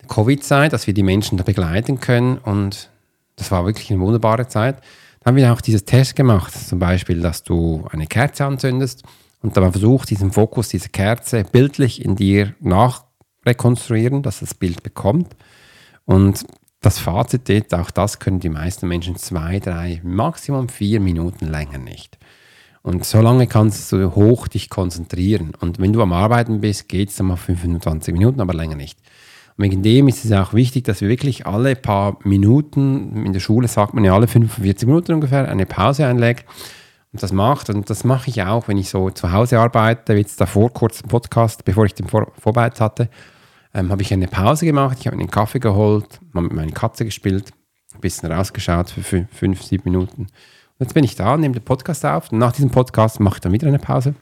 Covid-Zeit, 0.08 0.72
dass 0.72 0.86
wir 0.86 0.94
die 0.94 1.02
Menschen 1.02 1.38
da 1.38 1.44
begleiten 1.44 2.00
können 2.00 2.38
und 2.38 2.90
das 3.36 3.50
war 3.50 3.64
wirklich 3.64 3.90
eine 3.90 4.00
wunderbare 4.00 4.48
Zeit 4.48 4.82
haben 5.24 5.36
wir 5.36 5.52
auch 5.52 5.60
dieses 5.60 5.84
Test 5.84 6.16
gemacht, 6.16 6.52
zum 6.52 6.78
Beispiel, 6.78 7.20
dass 7.20 7.42
du 7.42 7.86
eine 7.90 8.06
Kerze 8.06 8.44
anzündest 8.44 9.02
und 9.40 9.56
dann 9.56 9.70
versuchst, 9.72 10.10
diesen 10.10 10.32
Fokus, 10.32 10.68
diese 10.68 10.88
Kerze 10.88 11.44
bildlich 11.44 12.04
in 12.04 12.16
dir 12.16 12.54
nachrekonstruieren, 12.60 14.22
dass 14.22 14.40
das 14.40 14.54
Bild 14.54 14.82
bekommt. 14.82 15.36
Und 16.04 16.44
das 16.80 16.98
Fazit 16.98 17.48
ist, 17.48 17.74
auch 17.74 17.90
das 17.90 18.18
können 18.18 18.40
die 18.40 18.48
meisten 18.48 18.88
Menschen 18.88 19.16
zwei, 19.16 19.60
drei, 19.60 20.00
maximum 20.02 20.68
vier 20.68 20.98
Minuten 20.98 21.46
länger 21.46 21.78
nicht. 21.78 22.18
Und 22.82 23.04
so 23.04 23.20
lange 23.20 23.46
kannst 23.46 23.92
du 23.92 24.16
hoch 24.16 24.48
dich 24.48 24.68
konzentrieren. 24.68 25.52
Und 25.60 25.78
wenn 25.78 25.92
du 25.92 26.02
am 26.02 26.12
Arbeiten 26.12 26.60
bist, 26.60 26.88
geht 26.88 27.10
es 27.10 27.16
dann 27.16 27.26
mal 27.26 27.36
25 27.36 28.12
Minuten, 28.12 28.40
aber 28.40 28.54
länger 28.54 28.74
nicht. 28.74 28.98
Und 29.56 29.64
wegen 29.64 29.82
dem 29.82 30.08
ist 30.08 30.24
es 30.24 30.32
auch 30.32 30.54
wichtig, 30.54 30.84
dass 30.84 31.00
wir 31.00 31.08
wirklich 31.08 31.46
alle 31.46 31.76
paar 31.76 32.18
Minuten, 32.24 33.24
in 33.26 33.32
der 33.32 33.40
Schule 33.40 33.68
sagt 33.68 33.94
man 33.94 34.04
ja 34.04 34.14
alle 34.14 34.26
45 34.26 34.86
Minuten 34.86 35.12
ungefähr, 35.12 35.48
eine 35.48 35.66
Pause 35.66 36.06
einlegt 36.06 36.46
und 37.12 37.22
das 37.22 37.32
macht. 37.32 37.68
Und 37.70 37.90
das 37.90 38.04
mache 38.04 38.30
ich 38.30 38.42
auch, 38.42 38.68
wenn 38.68 38.78
ich 38.78 38.88
so 38.88 39.10
zu 39.10 39.32
Hause 39.32 39.58
arbeite, 39.58 40.14
wie 40.14 40.20
jetzt 40.20 40.40
davor 40.40 40.72
kurz 40.72 41.00
im 41.02 41.08
Podcast, 41.08 41.64
bevor 41.64 41.84
ich 41.84 41.94
den 41.94 42.08
Vor 42.08 42.32
Vorbeiz 42.38 42.80
hatte, 42.80 43.08
ähm, 43.74 43.90
habe 43.90 44.02
ich 44.02 44.12
eine 44.12 44.28
Pause 44.28 44.66
gemacht, 44.66 44.98
ich 45.00 45.06
habe 45.06 45.18
einen 45.18 45.30
Kaffee 45.30 45.60
geholt, 45.60 46.20
habe 46.34 46.46
mit 46.46 46.52
meiner 46.52 46.72
Katze 46.72 47.04
gespielt, 47.04 47.52
ein 47.94 48.00
bisschen 48.00 48.30
rausgeschaut 48.30 48.90
für 48.90 49.02
fünf, 49.02 49.30
fünf 49.32 49.62
sieben 49.62 49.90
Minuten. 49.90 50.22
Und 50.22 50.86
jetzt 50.86 50.94
bin 50.94 51.04
ich 51.04 51.14
da, 51.14 51.36
nehme 51.36 51.54
den 51.54 51.64
Podcast 51.64 52.04
auf 52.04 52.32
und 52.32 52.38
nach 52.38 52.52
diesem 52.52 52.70
Podcast 52.70 53.20
mache 53.20 53.36
ich 53.36 53.40
dann 53.40 53.52
wieder 53.52 53.68
eine 53.68 53.78
Pause 53.78 54.14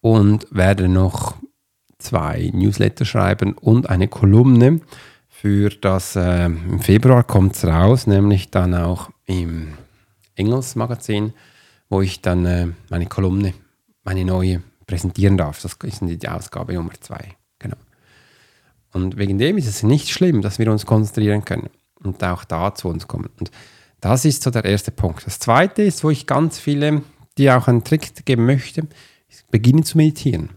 und 0.00 0.46
werde 0.50 0.88
noch 0.88 1.34
zwei 1.98 2.50
Newsletter 2.52 3.04
schreiben 3.04 3.52
und 3.54 3.88
eine 3.88 4.08
Kolumne 4.08 4.80
für 5.28 5.70
das, 5.70 6.16
äh, 6.16 6.46
im 6.46 6.80
Februar 6.80 7.22
kommt 7.22 7.54
es 7.54 7.64
raus, 7.64 8.06
nämlich 8.06 8.50
dann 8.50 8.74
auch 8.74 9.10
im 9.26 9.74
Engels 10.34 10.74
Magazin, 10.74 11.32
wo 11.88 12.00
ich 12.00 12.22
dann 12.22 12.44
äh, 12.44 12.68
meine 12.90 13.06
Kolumne, 13.06 13.54
meine 14.02 14.24
neue 14.24 14.62
präsentieren 14.86 15.36
darf. 15.36 15.60
Das 15.62 15.74
ist 15.74 16.00
die 16.02 16.28
Ausgabe 16.28 16.74
Nummer 16.74 16.92
zwei. 17.00 17.36
Genau. 17.58 17.76
Und 18.92 19.16
wegen 19.16 19.38
dem 19.38 19.58
ist 19.58 19.68
es 19.68 19.82
nicht 19.82 20.08
schlimm, 20.10 20.42
dass 20.42 20.58
wir 20.58 20.70
uns 20.72 20.86
konzentrieren 20.86 21.44
können 21.44 21.70
und 22.02 22.22
auch 22.24 22.44
da 22.44 22.74
zu 22.74 22.88
uns 22.88 23.06
kommen. 23.06 23.30
Und 23.38 23.50
das 24.00 24.24
ist 24.24 24.42
so 24.42 24.50
der 24.50 24.64
erste 24.64 24.90
Punkt. 24.90 25.26
Das 25.26 25.38
zweite 25.38 25.82
ist, 25.82 26.02
wo 26.02 26.10
ich 26.10 26.26
ganz 26.26 26.58
viele, 26.58 27.02
die 27.36 27.50
auch 27.50 27.68
einen 27.68 27.84
Trick 27.84 28.24
geben 28.24 28.46
möchte, 28.46 28.86
beginne 29.50 29.82
zu 29.82 29.96
meditieren. 29.98 30.50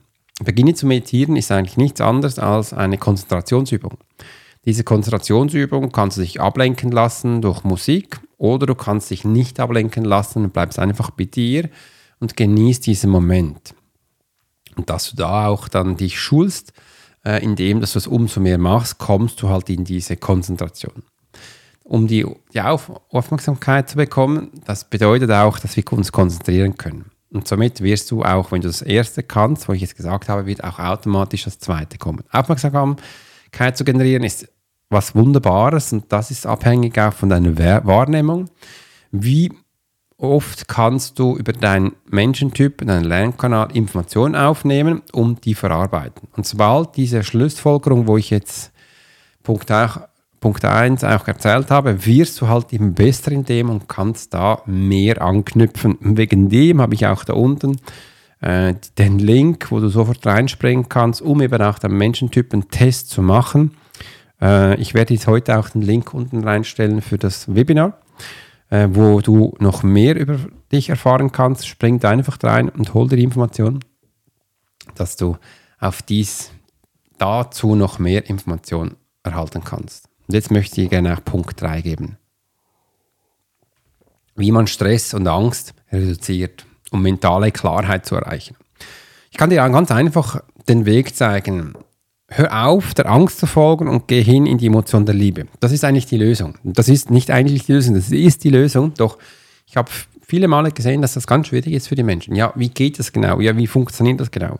Beginne 0.43 0.73
zu 0.73 0.85
meditieren 0.85 1.35
ist 1.35 1.51
eigentlich 1.51 1.77
nichts 1.77 2.01
anderes 2.01 2.39
als 2.39 2.73
eine 2.73 2.97
Konzentrationsübung. 2.97 3.97
Diese 4.65 4.83
Konzentrationsübung 4.83 5.91
kannst 5.91 6.17
du 6.17 6.21
dich 6.21 6.39
ablenken 6.39 6.91
lassen 6.91 7.41
durch 7.41 7.63
Musik 7.63 8.19
oder 8.37 8.67
du 8.67 8.75
kannst 8.75 9.09
dich 9.09 9.25
nicht 9.25 9.59
ablenken 9.59 10.05
lassen 10.05 10.43
und 10.43 10.53
bleibst 10.53 10.79
einfach 10.79 11.11
bei 11.11 11.25
dir 11.25 11.69
und 12.19 12.37
genießt 12.37 12.85
diesen 12.85 13.09
Moment. 13.09 13.73
Und 14.75 14.89
dass 14.89 15.09
du 15.09 15.15
da 15.15 15.47
auch 15.47 15.67
dann 15.67 15.97
dich 15.97 16.19
schulst, 16.19 16.73
äh, 17.25 17.43
indem 17.43 17.81
dass 17.81 17.93
du 17.93 17.99
es 17.99 18.07
umso 18.07 18.39
mehr 18.39 18.57
machst, 18.57 18.97
kommst 18.97 19.41
du 19.41 19.49
halt 19.49 19.69
in 19.69 19.83
diese 19.83 20.17
Konzentration. 20.17 21.03
Um 21.83 22.07
die, 22.07 22.25
die 22.53 22.61
Auf 22.61 22.91
Aufmerksamkeit 23.09 23.89
zu 23.89 23.97
bekommen, 23.97 24.51
das 24.65 24.85
bedeutet 24.85 25.29
auch, 25.31 25.59
dass 25.59 25.75
wir 25.75 25.83
uns 25.91 26.11
konzentrieren 26.11 26.77
können. 26.77 27.10
Und 27.31 27.47
somit 27.47 27.81
wirst 27.81 28.11
du 28.11 28.23
auch, 28.23 28.51
wenn 28.51 28.61
du 28.61 28.67
das 28.67 28.81
erste 28.81 29.23
kannst, 29.23 29.67
wo 29.67 29.73
ich 29.73 29.81
jetzt 29.81 29.95
gesagt 29.95 30.27
habe, 30.27 30.45
wird 30.45 30.63
auch 30.63 30.79
automatisch 30.79 31.45
das 31.45 31.59
zweite 31.59 31.97
kommen. 31.97 32.23
Aufmerksamkeit 32.31 33.77
zu 33.77 33.83
generieren 33.83 34.23
ist 34.23 34.49
was 34.89 35.15
Wunderbares 35.15 35.93
und 35.93 36.11
das 36.11 36.31
ist 36.31 36.45
abhängig 36.45 36.99
auch 36.99 37.13
von 37.13 37.29
deiner 37.29 37.55
Wahrnehmung. 37.85 38.49
Wie 39.11 39.51
oft 40.21 40.67
kannst 40.67 41.17
du 41.17 41.35
über 41.35 41.51
deinen 41.51 41.93
Menschentyp, 42.09 42.85
deinen 42.85 43.05
Lernkanal 43.05 43.75
Informationen 43.75 44.35
aufnehmen, 44.35 45.01
um 45.13 45.41
die 45.41 45.55
verarbeiten. 45.55 46.27
Und 46.35 46.45
sobald 46.45 46.95
diese 46.95 47.23
Schlussfolgerung, 47.23 48.07
wo 48.07 48.17
ich 48.17 48.29
jetzt 48.29 48.71
Punkt 49.41 49.71
auch 49.71 50.01
Punkt 50.41 50.65
1 50.65 51.03
auch 51.03 51.27
erzählt 51.27 51.69
habe, 51.69 52.05
wirst 52.05 52.41
du 52.41 52.47
halt 52.47 52.73
eben 52.73 52.95
besser 52.95 53.31
in 53.31 53.45
dem 53.45 53.69
und 53.69 53.87
kannst 53.87 54.33
da 54.33 54.63
mehr 54.65 55.21
anknüpfen. 55.21 55.97
Wegen 56.01 56.49
dem 56.49 56.81
habe 56.81 56.95
ich 56.95 57.05
auch 57.05 57.23
da 57.23 57.33
unten 57.33 57.77
äh, 58.41 58.73
den 58.97 59.19
Link, 59.19 59.71
wo 59.71 59.79
du 59.79 59.87
sofort 59.87 60.25
reinspringen 60.25 60.89
kannst, 60.89 61.21
um 61.21 61.41
eben 61.41 61.61
auch 61.61 61.77
den 61.77 61.95
Menschentypen 61.95 62.69
Test 62.69 63.11
zu 63.11 63.21
machen. 63.21 63.77
Äh, 64.41 64.81
ich 64.81 64.95
werde 64.95 65.13
jetzt 65.13 65.27
heute 65.27 65.59
auch 65.59 65.69
den 65.69 65.83
Link 65.83 66.11
unten 66.11 66.43
reinstellen 66.43 67.03
für 67.03 67.19
das 67.19 67.53
Webinar, 67.53 67.99
äh, 68.71 68.87
wo 68.91 69.21
du 69.21 69.53
noch 69.59 69.83
mehr 69.83 70.19
über 70.19 70.39
dich 70.71 70.89
erfahren 70.89 71.31
kannst. 71.31 71.67
Spring 71.67 71.99
da 71.99 72.09
einfach 72.09 72.39
rein 72.41 72.67
und 72.67 72.95
hol 72.95 73.07
dir 73.07 73.17
die 73.17 73.23
Informationen, 73.23 73.81
dass 74.95 75.17
du 75.17 75.37
auf 75.79 76.01
dies 76.01 76.49
dazu 77.19 77.75
noch 77.75 77.99
mehr 77.99 78.27
Informationen 78.27 78.95
erhalten 79.21 79.63
kannst. 79.63 80.10
Und 80.31 80.35
jetzt 80.35 80.49
möchte 80.49 80.79
ich 80.79 80.89
gerne 80.89 81.13
auch 81.13 81.25
Punkt 81.25 81.59
3 81.59 81.81
geben. 81.81 82.17
Wie 84.37 84.53
man 84.53 84.65
Stress 84.65 85.13
und 85.13 85.27
Angst 85.27 85.73
reduziert, 85.91 86.65
um 86.89 87.01
mentale 87.01 87.51
Klarheit 87.51 88.05
zu 88.05 88.15
erreichen. 88.15 88.55
Ich 89.29 89.35
kann 89.37 89.49
dir 89.49 89.57
ganz 89.57 89.91
einfach 89.91 90.41
den 90.69 90.85
Weg 90.85 91.17
zeigen. 91.17 91.73
Hör 92.29 92.65
auf, 92.65 92.93
der 92.93 93.07
Angst 93.07 93.39
zu 93.39 93.45
folgen 93.45 93.89
und 93.89 94.07
geh 94.07 94.23
hin 94.23 94.45
in 94.45 94.57
die 94.57 94.67
Emotion 94.67 95.05
der 95.05 95.15
Liebe. 95.15 95.47
Das 95.59 95.73
ist 95.73 95.83
eigentlich 95.83 96.05
die 96.05 96.15
Lösung. 96.15 96.57
Das 96.63 96.87
ist 96.87 97.11
nicht 97.11 97.29
eigentlich 97.29 97.65
die 97.65 97.73
Lösung, 97.73 97.95
das 97.95 98.09
ist 98.09 98.45
die 98.45 98.51
Lösung. 98.51 98.93
Doch 98.93 99.17
ich 99.65 99.75
habe 99.75 99.91
viele 100.21 100.47
Male 100.47 100.71
gesehen, 100.71 101.01
dass 101.01 101.15
das 101.15 101.27
ganz 101.27 101.47
schwierig 101.47 101.73
ist 101.73 101.89
für 101.89 101.95
die 101.95 102.03
Menschen. 102.03 102.35
Ja, 102.35 102.53
wie 102.55 102.69
geht 102.69 102.99
das 102.99 103.11
genau? 103.11 103.41
Ja, 103.41 103.57
wie 103.57 103.67
funktioniert 103.67 104.21
das 104.21 104.31
genau? 104.31 104.59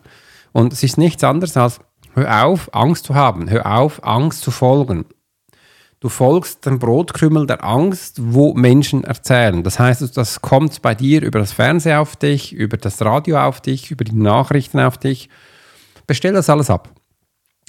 Und 0.52 0.74
es 0.74 0.82
ist 0.82 0.98
nichts 0.98 1.24
anderes 1.24 1.56
als, 1.56 1.80
hör 2.12 2.44
auf, 2.44 2.74
Angst 2.74 3.06
zu 3.06 3.14
haben. 3.14 3.48
Hör 3.48 3.64
auf, 3.78 4.04
Angst 4.04 4.42
zu 4.42 4.50
folgen. 4.50 5.06
Du 6.02 6.08
folgst 6.08 6.66
dem 6.66 6.80
Brotkrümel 6.80 7.46
der 7.46 7.62
Angst, 7.62 8.16
wo 8.20 8.54
Menschen 8.54 9.04
erzählen. 9.04 9.62
Das 9.62 9.78
heißt, 9.78 10.16
das 10.16 10.42
kommt 10.42 10.82
bei 10.82 10.96
dir 10.96 11.22
über 11.22 11.38
das 11.38 11.52
Fernsehen 11.52 11.96
auf 11.96 12.16
dich, 12.16 12.52
über 12.52 12.76
das 12.76 13.00
Radio 13.02 13.38
auf 13.38 13.60
dich, 13.60 13.92
über 13.92 14.02
die 14.02 14.16
Nachrichten 14.16 14.80
auf 14.80 14.98
dich. 14.98 15.28
Bestell 16.08 16.32
das 16.32 16.50
alles 16.50 16.70
ab. 16.70 16.90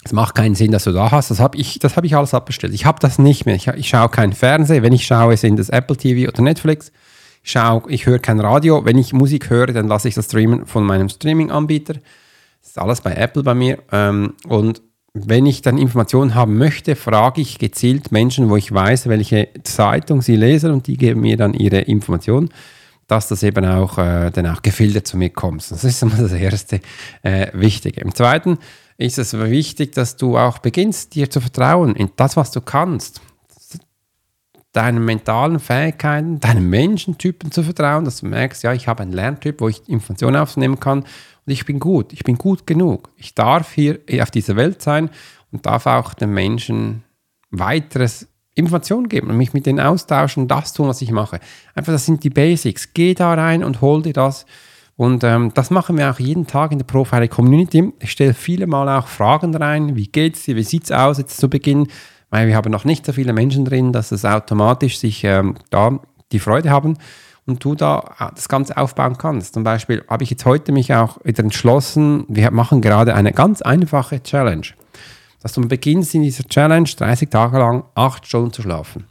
Es 0.04 0.14
macht 0.14 0.34
keinen 0.34 0.56
Sinn, 0.56 0.72
dass 0.72 0.86
du 0.86 0.92
da 0.92 1.12
hast. 1.12 1.30
Das 1.30 1.40
habe 1.40 1.60
ich, 1.60 1.80
hab 1.84 2.04
ich 2.04 2.16
alles 2.16 2.34
abbestellt. 2.34 2.74
Ich 2.74 2.88
habe 2.88 2.98
das 3.00 3.20
nicht 3.20 3.46
mehr. 3.46 3.54
Ich, 3.54 3.68
ich 3.68 3.90
schaue 3.90 4.10
kein 4.10 4.34
Fernsehen. 4.34 4.82
Wenn 4.82 4.94
ich 4.94 5.06
schaue, 5.06 5.38
sind 5.38 5.60
es 5.60 5.70
Apple 5.70 5.96
TV 5.96 6.28
oder 6.28 6.42
Netflix. 6.42 6.92
Ich, 7.44 7.52
schaue, 7.52 7.84
ich 7.88 8.08
höre 8.08 8.18
kein 8.18 8.40
Radio. 8.40 8.84
Wenn 8.84 8.98
ich 8.98 9.14
Musik 9.14 9.52
höre, 9.52 9.68
dann 9.68 9.88
lasse 9.88 10.08
ich 10.08 10.16
das 10.16 10.26
streamen 10.26 10.66
von 10.66 10.84
meinem 10.84 11.08
Streaming-Anbieter. 11.08 11.94
Das 12.62 12.70
ist 12.70 12.80
alles 12.80 13.00
bei 13.00 13.14
Apple 13.14 13.44
bei 13.44 13.54
mir. 13.54 13.78
Ähm, 13.92 14.34
und 14.48 14.82
wenn 15.14 15.46
ich 15.46 15.62
dann 15.62 15.78
Informationen 15.78 16.34
haben 16.34 16.58
möchte, 16.58 16.96
frage 16.96 17.42
ich 17.42 17.60
gezielt 17.60 18.12
Menschen, 18.12 18.50
wo 18.50 18.58
ich 18.58 18.72
weiß, 18.72 19.08
welche 19.08 19.50
Zeitung 19.64 20.24
sie 20.24 20.36
lesen 20.36 20.72
und 20.72 20.88
die 20.88 20.98
geben 20.98 21.22
mir 21.22 21.38
dann 21.38 21.54
ihre 21.54 21.82
Informationen, 21.82 22.50
dass 23.08 23.28
das 23.28 23.44
eben 23.44 23.64
auch 23.66 24.00
äh, 24.00 24.32
dann 24.32 24.48
auch 24.48 24.64
gefiltert 24.64 25.06
zu 25.06 25.18
mir 25.18 25.30
kommt. 25.30 25.70
Das 25.70 25.84
ist 25.84 26.02
immer 26.02 26.16
das 26.16 26.32
erste 26.32 26.80
äh, 27.22 27.48
Wichtige. 27.54 28.02
Im 28.02 28.16
Zweiten 28.16 28.58
ist 28.98 29.20
es 29.20 29.38
wichtig, 29.38 29.94
dass 29.94 30.18
du 30.18 30.38
auch 30.38 30.58
beginnst, 30.58 31.14
dir 31.14 31.30
zu 31.30 31.42
vertrauen 31.42 31.96
in 31.96 32.10
das, 32.16 32.36
was 32.36 32.50
du 32.50 32.62
kannst. 32.62 33.22
Deinen 34.72 35.06
mentalen 35.06 35.60
Fähigkeiten, 35.60 36.40
deinen 36.40 36.68
Menschentypen 36.68 37.52
zu 37.52 37.62
vertrauen, 37.62 38.06
dass 38.06 38.22
du 38.22 38.26
merkst, 38.26 38.64
ja, 38.64 38.74
ich 38.74 38.88
habe 38.88 39.04
einen 39.04 39.12
Lerntyp, 39.12 39.62
wo 39.62 39.70
ich 39.70 39.88
Informationen 39.88 40.38
aufnehmen 40.38 40.80
kann 40.80 41.06
und 41.46 41.54
ich 41.54 41.66
bin 41.66 41.80
gut, 41.80 42.14
ich 42.14 42.24
bin 42.24 42.38
gut 42.38 42.66
genug. 42.66 43.10
Ich 43.18 43.36
darf 43.36 43.74
hier 43.74 44.00
auf 44.22 44.32
dieser 44.32 44.56
Welt 44.56 44.82
sein 44.82 45.10
und 45.52 45.66
darf 45.66 45.86
auch 45.86 46.14
den 46.14 46.32
Menschen 46.34 47.04
weiteres 47.52 48.28
Informationen 48.56 49.10
geben 49.10 49.30
und 49.30 49.38
mich 49.38 49.54
mit 49.54 49.66
denen 49.66 49.80
austauschen 49.80 50.48
das 50.48 50.74
tun, 50.74 50.88
was 50.88 51.02
ich 51.02 51.12
mache. 51.12 51.40
Einfach, 51.76 51.92
das 51.92 52.06
sind 52.06 52.24
die 52.24 52.30
Basics. 52.30 52.94
Geh 52.94 53.14
da 53.14 53.34
rein 53.34 53.64
und 53.64 53.82
hol 53.82 54.02
dir 54.02 54.14
das. 54.14 54.46
Und 54.96 55.24
ähm, 55.24 55.52
das 55.56 55.72
machen 55.72 55.98
wir 55.98 56.12
auch 56.12 56.20
jeden 56.20 56.46
Tag 56.46 56.72
in 56.72 56.78
der 56.78 56.86
Profile 56.86 57.28
Community. 57.28 57.92
Ich 58.00 58.12
stelle 58.12 58.36
viele 58.36 58.68
Mal 58.68 58.88
auch 58.98 59.08
Fragen 59.08 59.56
rein. 59.56 59.96
Wie 59.96 60.08
geht's 60.08 60.44
dir? 60.44 60.56
Wie 60.56 60.64
sieht's 60.64 60.92
aus 60.92 61.18
jetzt 61.18 61.40
zu 61.40 61.50
Beginn? 61.50 61.88
Weil 62.30 62.48
wir 62.48 62.56
haben 62.56 62.72
noch 62.72 62.86
nicht 62.86 63.06
so 63.06 63.12
viele 63.12 63.34
Menschen 63.34 63.66
drin, 63.66 63.92
dass 63.92 64.12
es 64.12 64.24
automatisch 64.24 65.00
sich 65.00 65.24
ähm, 65.24 65.56
da 65.72 66.00
die 66.32 66.40
Freude 66.40 66.70
haben 66.70 66.98
und 67.46 67.64
du 67.64 67.76
da 67.76 68.16
äh, 68.20 68.34
das 68.34 68.50
Ganze 68.50 68.78
aufbauen 68.78 69.18
kannst. 69.18 69.54
Zum 69.54 69.64
Beispiel 69.64 70.04
habe 70.08 70.24
ich 70.24 70.30
jetzt 70.30 70.46
heute 70.46 70.72
mich 70.72 70.94
auch 70.94 71.18
wieder 71.24 71.44
entschlossen, 71.44 72.26
wir 72.28 72.52
machen 72.52 72.82
gerade 72.82 73.16
eine 73.16 73.34
ganz 73.34 73.62
einfache 73.62 74.22
Challenge. 74.22 74.68
Dass 75.42 75.54
du 75.54 75.62
beginnst 75.68 76.16
in 76.16 76.22
dieser 76.22 76.46
Challenge 76.46 76.90
30 76.90 77.30
Tage 77.30 77.58
lang 77.58 77.84
8 77.96 78.26
Stunden 78.26 78.54
zu 78.54 78.62
schlafen. 78.62 79.08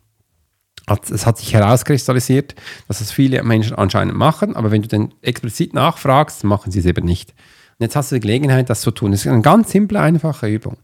Es 1.11 1.27
hat 1.27 1.39
sich 1.39 1.55
herauskristallisiert, 1.55 2.55
dass 2.89 2.99
das 2.99 3.13
viele 3.13 3.43
Menschen 3.45 3.77
anscheinend 3.77 4.17
machen, 4.17 4.57
aber 4.57 4.71
wenn 4.71 4.83
du 4.83 4.89
dann 4.89 5.15
explizit 5.23 5.75
nachfragst, 5.75 6.43
machen 6.45 6.73
sie 6.73 6.81
es 6.81 6.87
eben 6.87 7.05
nicht. 7.05 7.31
Und 7.79 7.85
jetzt 7.85 7.97
hast 7.97 8.11
du 8.11 8.17
die 8.17 8.21
Gelegenheit, 8.21 8.69
das 8.69 8.81
zu 8.81 8.91
tun. 8.91 9.13
Das 9.13 9.21
ist 9.21 9.31
eine 9.31 9.43
ganz 9.43 9.71
simple, 9.71 10.01
einfache 10.01 10.49
Übung. 10.49 10.79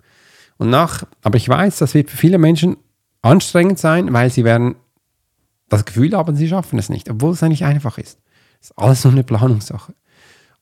Und 0.57 0.71
nach, 0.71 1.05
aber 1.23 1.37
ich 1.37 1.49
weiß, 1.49 1.79
das 1.79 1.95
wird 1.95 2.11
für 2.11 2.17
viele 2.17 2.39
Menschen 2.39 2.77
anstrengend 3.23 3.79
sein, 3.79 4.13
weil 4.13 4.31
sie 4.31 4.45
werden 4.45 4.77
das 5.69 5.85
Gefühl 5.85 6.17
haben, 6.17 6.37
sie 6.37 6.49
schaffen 6.49 6.79
es 6.79 6.89
nicht, 6.89 7.11
obwohl 7.11 7.33
es 7.33 7.43
eigentlich 7.43 7.65
einfach 7.65 7.99
ist. 7.99 8.19
Es 8.61 8.71
ist 8.71 8.79
alles 8.79 9.05
nur 9.05 9.13
eine 9.13 9.25
Planungssache. 9.25 9.95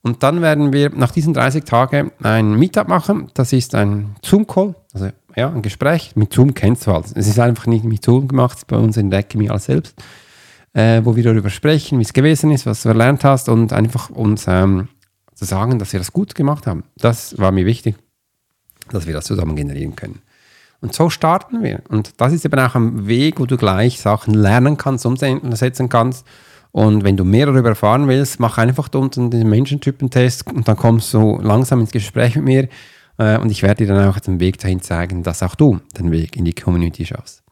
Und 0.02 0.22
dann 0.22 0.40
werden 0.40 0.72
wir 0.72 0.90
nach 0.90 1.10
diesen 1.10 1.34
30 1.34 1.64
Tagen 1.64 2.12
ein 2.22 2.56
Meetup 2.56 2.86
machen. 2.86 3.30
Das 3.34 3.52
ist 3.52 3.74
ein 3.74 4.14
Zoom-Call, 4.22 4.74
also 4.92 5.10
ja, 5.34 5.50
ein 5.50 5.62
Gespräch. 5.62 6.14
Mit 6.14 6.32
Zoom 6.32 6.54
kennst 6.54 6.86
du 6.86 6.92
halt. 6.92 7.06
Es 7.14 7.26
ist 7.26 7.38
einfach 7.40 7.66
nicht 7.66 7.84
mit 7.84 8.04
Zoom 8.04 8.28
gemacht, 8.28 8.56
es 8.56 8.62
ist 8.62 8.68
bei 8.68 8.76
uns 8.76 8.96
in 8.96 9.10
der 9.10 9.20
Academy 9.20 9.48
alles 9.48 9.64
selbst, 9.64 9.96
äh, 10.74 11.00
wo 11.04 11.16
wir 11.16 11.24
darüber 11.24 11.50
sprechen, 11.50 11.98
wie 11.98 12.04
es 12.04 12.12
gewesen 12.12 12.50
ist, 12.52 12.66
was 12.66 12.82
du 12.82 12.88
erlernt 12.88 13.24
hast 13.24 13.48
und 13.48 13.72
einfach 13.72 14.10
uns 14.10 14.46
ähm, 14.46 14.88
zu 15.34 15.44
sagen, 15.44 15.78
dass 15.78 15.92
wir 15.92 16.00
das 16.00 16.12
gut 16.12 16.34
gemacht 16.34 16.66
haben. 16.66 16.84
Das 16.96 17.36
war 17.38 17.52
mir 17.52 17.66
wichtig, 17.66 17.96
dass 18.90 19.06
wir 19.06 19.12
das 19.12 19.26
zusammen 19.26 19.56
generieren 19.56 19.96
können. 19.96 20.22
Und 20.80 20.94
so 20.94 21.10
starten 21.10 21.62
wir. 21.62 21.82
Und 21.88 22.20
das 22.20 22.32
ist 22.32 22.44
eben 22.44 22.58
auch 22.60 22.74
ein 22.74 23.06
Weg, 23.06 23.40
wo 23.40 23.46
du 23.46 23.56
gleich 23.56 24.00
Sachen 24.00 24.34
lernen 24.34 24.76
kannst, 24.76 25.06
umsetzen 25.06 25.88
kannst. 25.88 26.26
Und 26.72 27.04
wenn 27.04 27.16
du 27.16 27.24
mehr 27.24 27.46
darüber 27.46 27.70
erfahren 27.70 28.06
willst, 28.08 28.38
mach 28.38 28.58
einfach 28.58 28.88
unten 28.94 29.30
den 29.30 29.48
Menschentypentest 29.48 30.46
und 30.52 30.68
dann 30.68 30.76
kommst 30.76 31.14
du 31.14 31.38
langsam 31.40 31.80
ins 31.80 31.92
Gespräch 31.92 32.36
mit 32.36 32.44
mir. 32.44 32.68
Äh, 33.18 33.38
und 33.38 33.50
ich 33.50 33.62
werde 33.62 33.86
dir 33.86 33.94
dann 33.94 34.08
auch 34.08 34.20
den 34.20 34.40
Weg 34.40 34.58
dahin 34.58 34.82
zeigen, 34.82 35.22
dass 35.22 35.42
auch 35.42 35.54
du 35.54 35.80
den 35.98 36.10
Weg 36.12 36.36
in 36.36 36.44
die 36.44 36.52
Community 36.52 37.06
schaffst. 37.06 37.42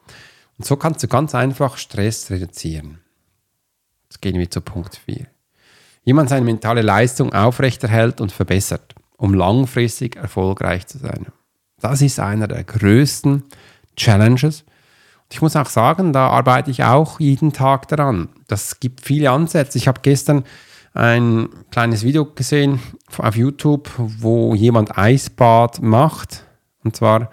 Und 0.58 0.66
so 0.66 0.76
kannst 0.76 1.02
du 1.02 1.08
ganz 1.08 1.34
einfach 1.34 1.78
Stress 1.78 2.30
reduzieren. 2.30 2.98
Jetzt 4.04 4.20
gehen 4.20 4.38
wir 4.38 4.50
zu 4.50 4.60
Punkt 4.60 5.00
4. 5.06 5.26
Jemand 6.04 6.28
seine 6.28 6.44
mentale 6.44 6.82
Leistung 6.82 7.32
aufrechterhält 7.32 8.20
und 8.20 8.30
verbessert, 8.30 8.94
um 9.16 9.32
langfristig 9.32 10.16
erfolgreich 10.16 10.86
zu 10.86 10.98
sein. 10.98 11.26
Das 11.84 12.00
ist 12.00 12.18
einer 12.18 12.48
der 12.48 12.64
größten 12.64 13.42
Challenges. 13.94 14.64
Ich 15.30 15.42
muss 15.42 15.54
auch 15.54 15.68
sagen, 15.68 16.14
da 16.14 16.28
arbeite 16.28 16.70
ich 16.70 16.82
auch 16.82 17.20
jeden 17.20 17.52
Tag 17.52 17.88
daran. 17.88 18.30
Das 18.48 18.80
gibt 18.80 19.02
viele 19.02 19.30
Ansätze. 19.30 19.76
Ich 19.76 19.86
habe 19.86 20.00
gestern 20.00 20.44
ein 20.94 21.50
kleines 21.70 22.02
Video 22.02 22.24
gesehen 22.24 22.80
auf 23.18 23.36
YouTube, 23.36 23.90
wo 23.98 24.54
jemand 24.54 24.96
Eisbad 24.96 25.82
macht. 25.82 26.46
Und 26.84 26.96
zwar 26.96 27.30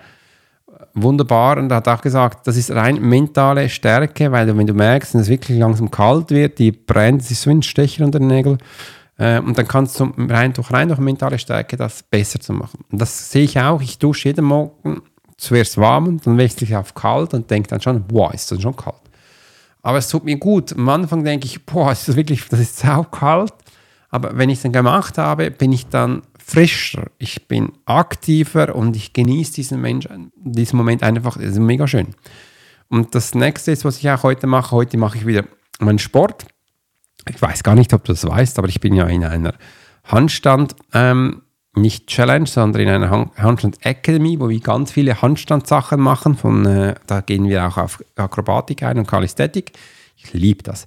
wunderbar 0.96 1.58
und 1.58 1.72
er 1.72 1.77
hat 1.77 1.88
auch 1.88 2.01
gesagt, 2.01 2.46
das 2.46 2.58
ist 2.58 2.72
rein 2.72 3.00
mentale 3.00 3.70
Stärke, 3.70 4.34
weil 4.34 4.48
du, 4.48 4.58
wenn 4.58 4.67
du 4.67 4.74
merkst, 4.74 5.15
dass 5.15 5.22
es 5.22 5.29
wirklich 5.29 5.58
langsam 5.58 5.89
kalt 5.89 6.29
wird, 6.29 6.60
die 6.60 6.74
brennt, 6.74 7.22
es 7.22 7.31
ist 7.31 7.43
so 7.43 7.51
ein 7.51 7.62
Stecher 7.62 8.03
unter 8.03 8.20
den 8.20 8.27
Nägeln 8.27 8.58
äh, 9.21 9.39
und 9.39 9.55
dann 9.55 9.67
kannst 9.67 9.99
du 9.99 10.11
rein 10.17 10.51
durch, 10.51 10.71
rein 10.71 10.87
durch 10.87 10.99
mentale 10.99 11.37
Stärke 11.37 11.77
das 11.77 12.01
besser 12.01 12.39
zu 12.39 12.53
machen. 12.53 12.83
Und 12.91 12.99
das 12.99 13.31
sehe 13.31 13.43
ich 13.43 13.59
auch, 13.59 13.79
ich 13.79 13.99
dusche 13.99 14.29
jeden 14.29 14.45
Morgen 14.45 15.03
zuerst 15.37 15.77
warm 15.77 16.07
und 16.07 16.25
dann 16.25 16.39
wechsle 16.39 16.65
ich 16.65 16.75
auf 16.75 16.95
kalt 16.95 17.35
und 17.35 17.49
denke 17.51 17.69
dann 17.69 17.81
schon, 17.81 18.07
boah, 18.07 18.33
ist 18.33 18.51
das 18.51 18.59
schon 18.59 18.75
kalt. 18.75 18.95
Aber 19.83 19.99
es 19.99 20.09
tut 20.09 20.25
mir 20.25 20.37
gut. 20.37 20.73
Am 20.73 20.89
Anfang 20.89 21.23
denke 21.23 21.45
ich, 21.45 21.63
boah, 21.63 21.91
ist 21.91 22.07
das 22.07 22.15
wirklich, 22.15 22.47
das 22.49 22.59
ist 22.59 22.79
sau 22.79 23.03
kalt. 23.03 23.53
Aber 24.09 24.35
wenn 24.39 24.49
ich 24.49 24.57
es 24.57 24.63
dann 24.63 24.73
gemacht 24.73 25.19
habe, 25.19 25.51
bin 25.51 25.71
ich 25.71 25.87
dann 25.87 26.23
frischer, 26.43 27.05
ich 27.19 27.47
bin 27.47 27.73
aktiver 27.85 28.75
und 28.75 28.95
ich 28.95 29.13
genieße 29.13 29.53
diesen 29.53 29.81
Menschen, 29.81 30.31
diesen 30.35 30.77
Moment 30.77 31.03
einfach, 31.03 31.37
das 31.37 31.51
ist 31.51 31.59
mega 31.59 31.87
schön. 31.87 32.07
Und 32.89 33.13
das 33.13 33.35
nächste 33.35 33.71
ist, 33.71 33.85
was 33.85 33.99
ich 33.99 34.09
auch 34.09 34.23
heute 34.23 34.47
mache, 34.47 34.71
heute 34.71 34.97
mache 34.97 35.19
ich 35.19 35.27
wieder 35.27 35.45
meinen 35.79 35.99
Sport. 35.99 36.47
Ich 37.29 37.41
weiß 37.41 37.63
gar 37.63 37.75
nicht, 37.75 37.93
ob 37.93 38.03
du 38.03 38.13
das 38.13 38.25
weißt, 38.25 38.57
aber 38.57 38.67
ich 38.67 38.79
bin 38.79 38.93
ja 38.93 39.05
in 39.07 39.23
einer 39.23 39.53
Handstand, 40.03 40.75
ähm, 40.93 41.43
nicht 41.75 42.07
Challenge, 42.07 42.47
sondern 42.47 42.81
in 42.81 42.89
einer 42.89 43.09
Handstand 43.37 43.85
Academy, 43.85 44.39
wo 44.39 44.49
wir 44.49 44.59
ganz 44.59 44.91
viele 44.91 45.21
Handstandsachen 45.21 46.01
machen. 46.01 46.35
Von, 46.35 46.65
äh, 46.65 46.95
da 47.07 47.21
gehen 47.21 47.47
wir 47.47 47.65
auch 47.65 47.77
auf 47.77 48.03
Akrobatik 48.15 48.83
ein 48.83 48.97
und 48.97 49.07
Kalisthetik. 49.07 49.71
Ich 50.17 50.33
liebe 50.33 50.63
das. 50.63 50.85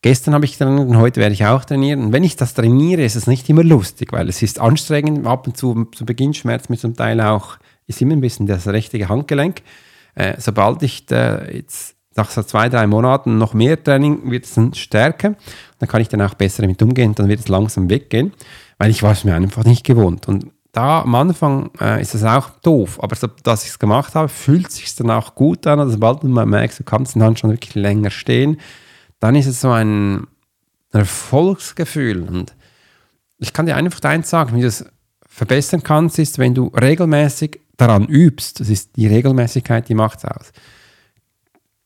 Gestern 0.00 0.34
habe 0.34 0.44
ich 0.44 0.56
trainiert 0.56 0.88
und 0.88 0.96
heute 0.96 1.20
werde 1.20 1.34
ich 1.34 1.44
auch 1.44 1.64
trainieren. 1.64 2.06
Und 2.06 2.12
wenn 2.12 2.24
ich 2.24 2.36
das 2.36 2.54
trainiere, 2.54 3.04
ist 3.04 3.14
es 3.14 3.26
nicht 3.26 3.48
immer 3.48 3.62
lustig, 3.62 4.12
weil 4.12 4.28
es 4.28 4.42
ist 4.42 4.58
anstrengend. 4.58 5.26
Ab 5.26 5.46
und 5.46 5.56
zu 5.56 5.86
zu 5.94 6.04
Beginn 6.06 6.34
schmerzt 6.34 6.70
mir 6.70 6.78
zum 6.78 6.96
Teil 6.96 7.20
auch, 7.20 7.58
ist 7.86 8.00
immer 8.00 8.14
ein 8.14 8.20
bisschen 8.20 8.46
das 8.46 8.66
richtige 8.66 9.08
Handgelenk. 9.08 9.62
Äh, 10.14 10.34
sobald 10.38 10.82
ich 10.82 11.06
da 11.06 11.44
jetzt 11.44 11.94
nach 12.16 12.30
so 12.30 12.42
zwei, 12.42 12.68
drei 12.68 12.86
Monaten 12.86 13.38
noch 13.38 13.54
mehr 13.54 13.82
Training 13.82 14.30
wird 14.30 14.44
es 14.44 14.54
dann 14.54 14.74
stärker. 14.74 15.34
Dann 15.82 15.88
kann 15.88 16.00
ich 16.00 16.08
dann 16.08 16.22
auch 16.22 16.34
besser 16.34 16.62
damit 16.62 16.80
umgehen. 16.80 17.16
Dann 17.16 17.28
wird 17.28 17.40
es 17.40 17.48
langsam 17.48 17.90
weggehen, 17.90 18.32
weil 18.78 18.88
ich 18.88 19.02
war 19.02 19.10
es 19.10 19.24
mir 19.24 19.34
einfach 19.34 19.64
nicht 19.64 19.82
gewohnt. 19.82 20.28
Und 20.28 20.46
da 20.70 21.02
am 21.02 21.12
Anfang 21.16 21.72
äh, 21.80 22.00
ist 22.00 22.14
es 22.14 22.22
auch 22.22 22.50
doof, 22.62 23.02
aber 23.02 23.16
so, 23.16 23.26
dass 23.26 23.64
ich 23.64 23.70
es 23.70 23.80
gemacht 23.80 24.14
habe, 24.14 24.28
fühlt 24.28 24.68
es 24.68 24.76
sich 24.76 24.94
dann 24.94 25.10
auch 25.10 25.34
gut 25.34 25.66
an. 25.66 25.80
Also 25.80 25.94
sobald 25.94 26.22
man 26.22 26.48
merkt, 26.48 26.78
du 26.78 26.84
kannst 26.84 27.16
dann 27.16 27.36
schon 27.36 27.50
wirklich 27.50 27.74
länger 27.74 28.10
stehen, 28.10 28.60
dann 29.18 29.34
ist 29.34 29.48
es 29.48 29.60
so 29.60 29.72
ein 29.72 30.28
Erfolgsgefühl. 30.92 32.22
Und 32.22 32.54
ich 33.38 33.52
kann 33.52 33.66
dir 33.66 33.74
einfach 33.74 34.00
eins 34.08 34.30
sagen, 34.30 34.54
wie 34.54 34.60
du 34.60 34.68
es 34.68 34.84
verbessern 35.26 35.82
kannst, 35.82 36.20
ist, 36.20 36.38
wenn 36.38 36.54
du 36.54 36.68
regelmäßig 36.68 37.58
daran 37.76 38.06
übst. 38.06 38.60
Das 38.60 38.68
ist 38.68 38.94
die 38.94 39.08
Regelmäßigkeit, 39.08 39.88
die 39.88 39.96
macht 39.96 40.18
es 40.18 40.26
aus. 40.26 40.52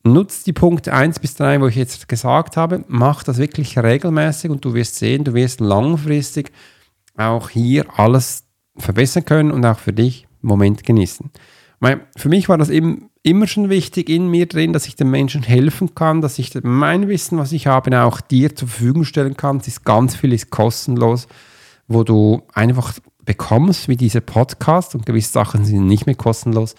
Nutzt 0.07 0.47
die 0.47 0.53
Punkte 0.53 0.93
1 0.93 1.19
bis 1.19 1.35
3, 1.35 1.61
wo 1.61 1.67
ich 1.67 1.75
jetzt 1.75 2.09
gesagt 2.09 2.57
habe, 2.57 2.85
mach 2.87 3.25
das 3.25 3.39
wirklich 3.39 3.77
regelmäßig 3.77 4.51
und 4.51 4.65
du 4.65 4.73
wirst 4.73 4.97
sehen, 4.97 5.25
du 5.25 5.35
wirst 5.35 5.61
langfristig 5.61 6.53
auch 7.17 7.51
hier 7.51 7.87
alles 7.99 8.45
verbessern 8.77 9.25
können 9.25 9.51
und 9.51 9.65
auch 9.65 9.81
für 9.81 9.93
dich 9.93 10.29
einen 10.43 10.49
Moment 10.49 10.85
genießen. 10.85 11.31
Weil 11.81 12.07
für 12.17 12.29
mich 12.29 12.49
war 12.49 12.57
das 12.57 12.71
eben 12.71 13.11
immer 13.25 13.49
schon 13.49 13.69
wichtig 13.69 14.09
in 14.09 14.29
mir 14.29 14.47
drin, 14.47 14.73
dass 14.73 14.87
ich 14.87 14.95
den 14.95 15.11
Menschen 15.11 15.43
helfen 15.43 15.97
kann, 15.97 16.21
dass 16.21 16.39
ich 16.39 16.53
mein 16.63 17.09
Wissen, 17.09 17.39
was 17.39 17.51
ich 17.51 17.67
habe, 17.67 18.01
auch 18.01 18.21
dir 18.21 18.55
zur 18.55 18.69
Verfügung 18.69 19.05
stellen 19.05 19.37
kann. 19.37 19.57
Es 19.57 19.67
ist 19.67 19.85
ganz 19.85 20.15
viel 20.15 20.33
ist 20.33 20.51
kostenlos, 20.51 21.27
wo 21.89 22.05
du 22.05 22.43
einfach 22.55 22.95
bekommst, 23.25 23.89
wie 23.89 23.97
dieser 23.97 24.21
Podcast 24.21 24.95
und 24.95 25.05
gewisse 25.05 25.33
Sachen 25.33 25.65
sind 25.65 25.87
nicht 25.87 26.07
mehr 26.07 26.15
kostenlos, 26.15 26.77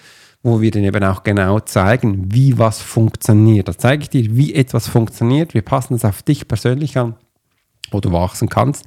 wo 0.47 0.61
wir 0.61 0.71
dann 0.71 0.85
eben 0.85 1.03
auch 1.03 1.23
genau 1.23 1.59
zeigen, 1.59 2.31
wie 2.31 2.57
was 2.57 2.81
funktioniert. 2.81 3.67
Da 3.67 3.77
zeige 3.77 4.03
ich 4.03 4.09
dir, 4.09 4.35
wie 4.35 4.53
etwas 4.53 4.87
funktioniert. 4.87 5.53
Wir 5.53 5.61
passen 5.61 5.95
es 5.95 6.05
auf 6.05 6.23
dich 6.23 6.47
persönlich 6.47 6.97
an, 6.97 7.15
wo 7.91 7.99
du 7.99 8.13
wachsen 8.13 8.47
kannst. 8.47 8.85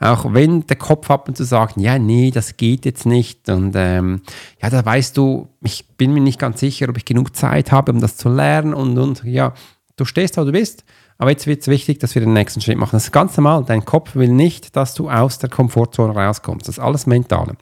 Auch 0.00 0.32
wenn 0.34 0.66
der 0.66 0.76
Kopf 0.76 1.08
ab 1.08 1.28
und 1.28 1.36
zu 1.36 1.44
sagt, 1.44 1.76
ja, 1.76 2.00
nee, 2.00 2.32
das 2.32 2.56
geht 2.56 2.84
jetzt 2.84 3.06
nicht. 3.06 3.48
Und 3.48 3.74
ähm, 3.76 4.22
ja, 4.60 4.70
da 4.70 4.84
weißt 4.84 5.16
du, 5.16 5.48
ich 5.62 5.86
bin 5.96 6.12
mir 6.12 6.20
nicht 6.20 6.40
ganz 6.40 6.58
sicher, 6.58 6.88
ob 6.88 6.96
ich 6.96 7.04
genug 7.04 7.36
Zeit 7.36 7.70
habe, 7.70 7.92
um 7.92 8.00
das 8.00 8.16
zu 8.16 8.28
lernen. 8.28 8.74
Und, 8.74 8.98
und 8.98 9.22
ja, 9.22 9.54
du 9.96 10.04
stehst, 10.04 10.36
wo 10.36 10.42
du 10.42 10.50
bist. 10.50 10.84
Aber 11.16 11.30
jetzt 11.30 11.46
wird 11.46 11.60
es 11.60 11.68
wichtig, 11.68 12.00
dass 12.00 12.16
wir 12.16 12.22
den 12.22 12.32
nächsten 12.32 12.60
Schritt 12.60 12.76
machen. 12.78 12.96
Das 12.96 13.04
ist 13.04 13.12
ganz 13.12 13.36
normal. 13.36 13.64
Dein 13.64 13.84
Kopf 13.84 14.16
will 14.16 14.32
nicht, 14.32 14.74
dass 14.74 14.94
du 14.94 15.08
aus 15.08 15.38
der 15.38 15.48
Komfortzone 15.48 16.12
rauskommst. 16.12 16.66
Das 16.66 16.78
ist 16.78 16.82
alles 16.82 17.06
Mentale. 17.06 17.56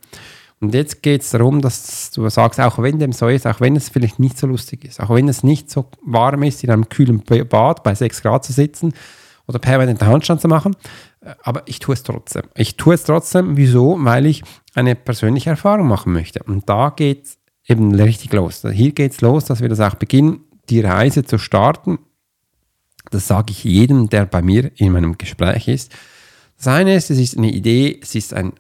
Und 0.61 0.75
jetzt 0.75 1.03
geht 1.03 1.23
es 1.23 1.31
darum, 1.31 1.61
dass 1.61 2.11
du 2.13 2.29
sagst, 2.31 2.61
auch 2.61 2.79
wenn 2.79 2.99
dem 2.99 3.13
so 3.13 3.29
ist, 3.29 3.47
auch 3.47 3.61
wenn 3.61 3.77
es 3.77 3.91
vielleicht 3.91 4.19
nicht 4.19 4.39
so 4.39 4.47
lustig 4.47 4.85
ist, 4.85 5.01
auch 5.01 5.11
wenn 5.11 5.29
es 5.29 5.43
nicht 5.43 5.71
so 5.71 5.87
warm 6.03 6.43
ist, 6.45 6.65
in 6.65 6.71
einem 6.71 6.89
kühlen 6.89 7.23
Bad 7.23 7.83
bei 7.83 7.95
6 7.95 8.23
Grad 8.23 8.45
zu 8.45 8.53
sitzen 8.53 8.95
oder 9.47 9.59
permanent 9.59 10.03
Handstand 10.03 10.41
zu 10.41 10.49
machen, 10.49 10.75
aber 11.43 11.63
ich 11.67 11.79
tue 11.79 11.95
es 11.95 12.03
trotzdem. 12.03 12.45
Ich 12.55 12.77
tue 12.77 12.95
es 12.95 13.05
trotzdem, 13.05 13.57
wieso? 13.57 13.97
Weil 14.01 14.27
ich 14.27 14.43
eine 14.75 14.95
persönliche 14.95 15.51
Erfahrung 15.51 15.89
machen 15.89 16.13
möchte. 16.13 16.43
Und 16.45 16.69
da 16.69 16.91
geht 16.91 17.25
es 17.25 17.39
eben 17.67 17.95
richtig 17.95 18.33
los. 18.33 18.65
Hier 18.73 18.93
geht 18.93 19.13
es 19.13 19.21
los, 19.21 19.45
dass 19.45 19.61
wir 19.61 19.69
das 19.69 19.81
auch 19.81 19.97
beginnen, 19.97 20.41
die 20.69 20.81
Reise 20.81 21.25
zu 21.25 21.39
starten. 21.39 21.99
Das 23.11 23.27
sage 23.27 23.53
ich 23.53 23.65
jedem, 23.65 24.09
der 24.09 24.27
bei 24.27 24.43
mir 24.43 24.71
in 24.77 24.93
meinem 24.93 25.19
Gespräch 25.19 25.69
ist. 25.69 25.93
Das 26.57 26.69
eine 26.69 26.95
ist, 26.95 27.11
es 27.11 27.19
ist 27.19 27.37
eine 27.37 27.51
Idee, 27.51 27.99
es 28.03 28.15
ist 28.15 28.35
ein, 28.35 28.53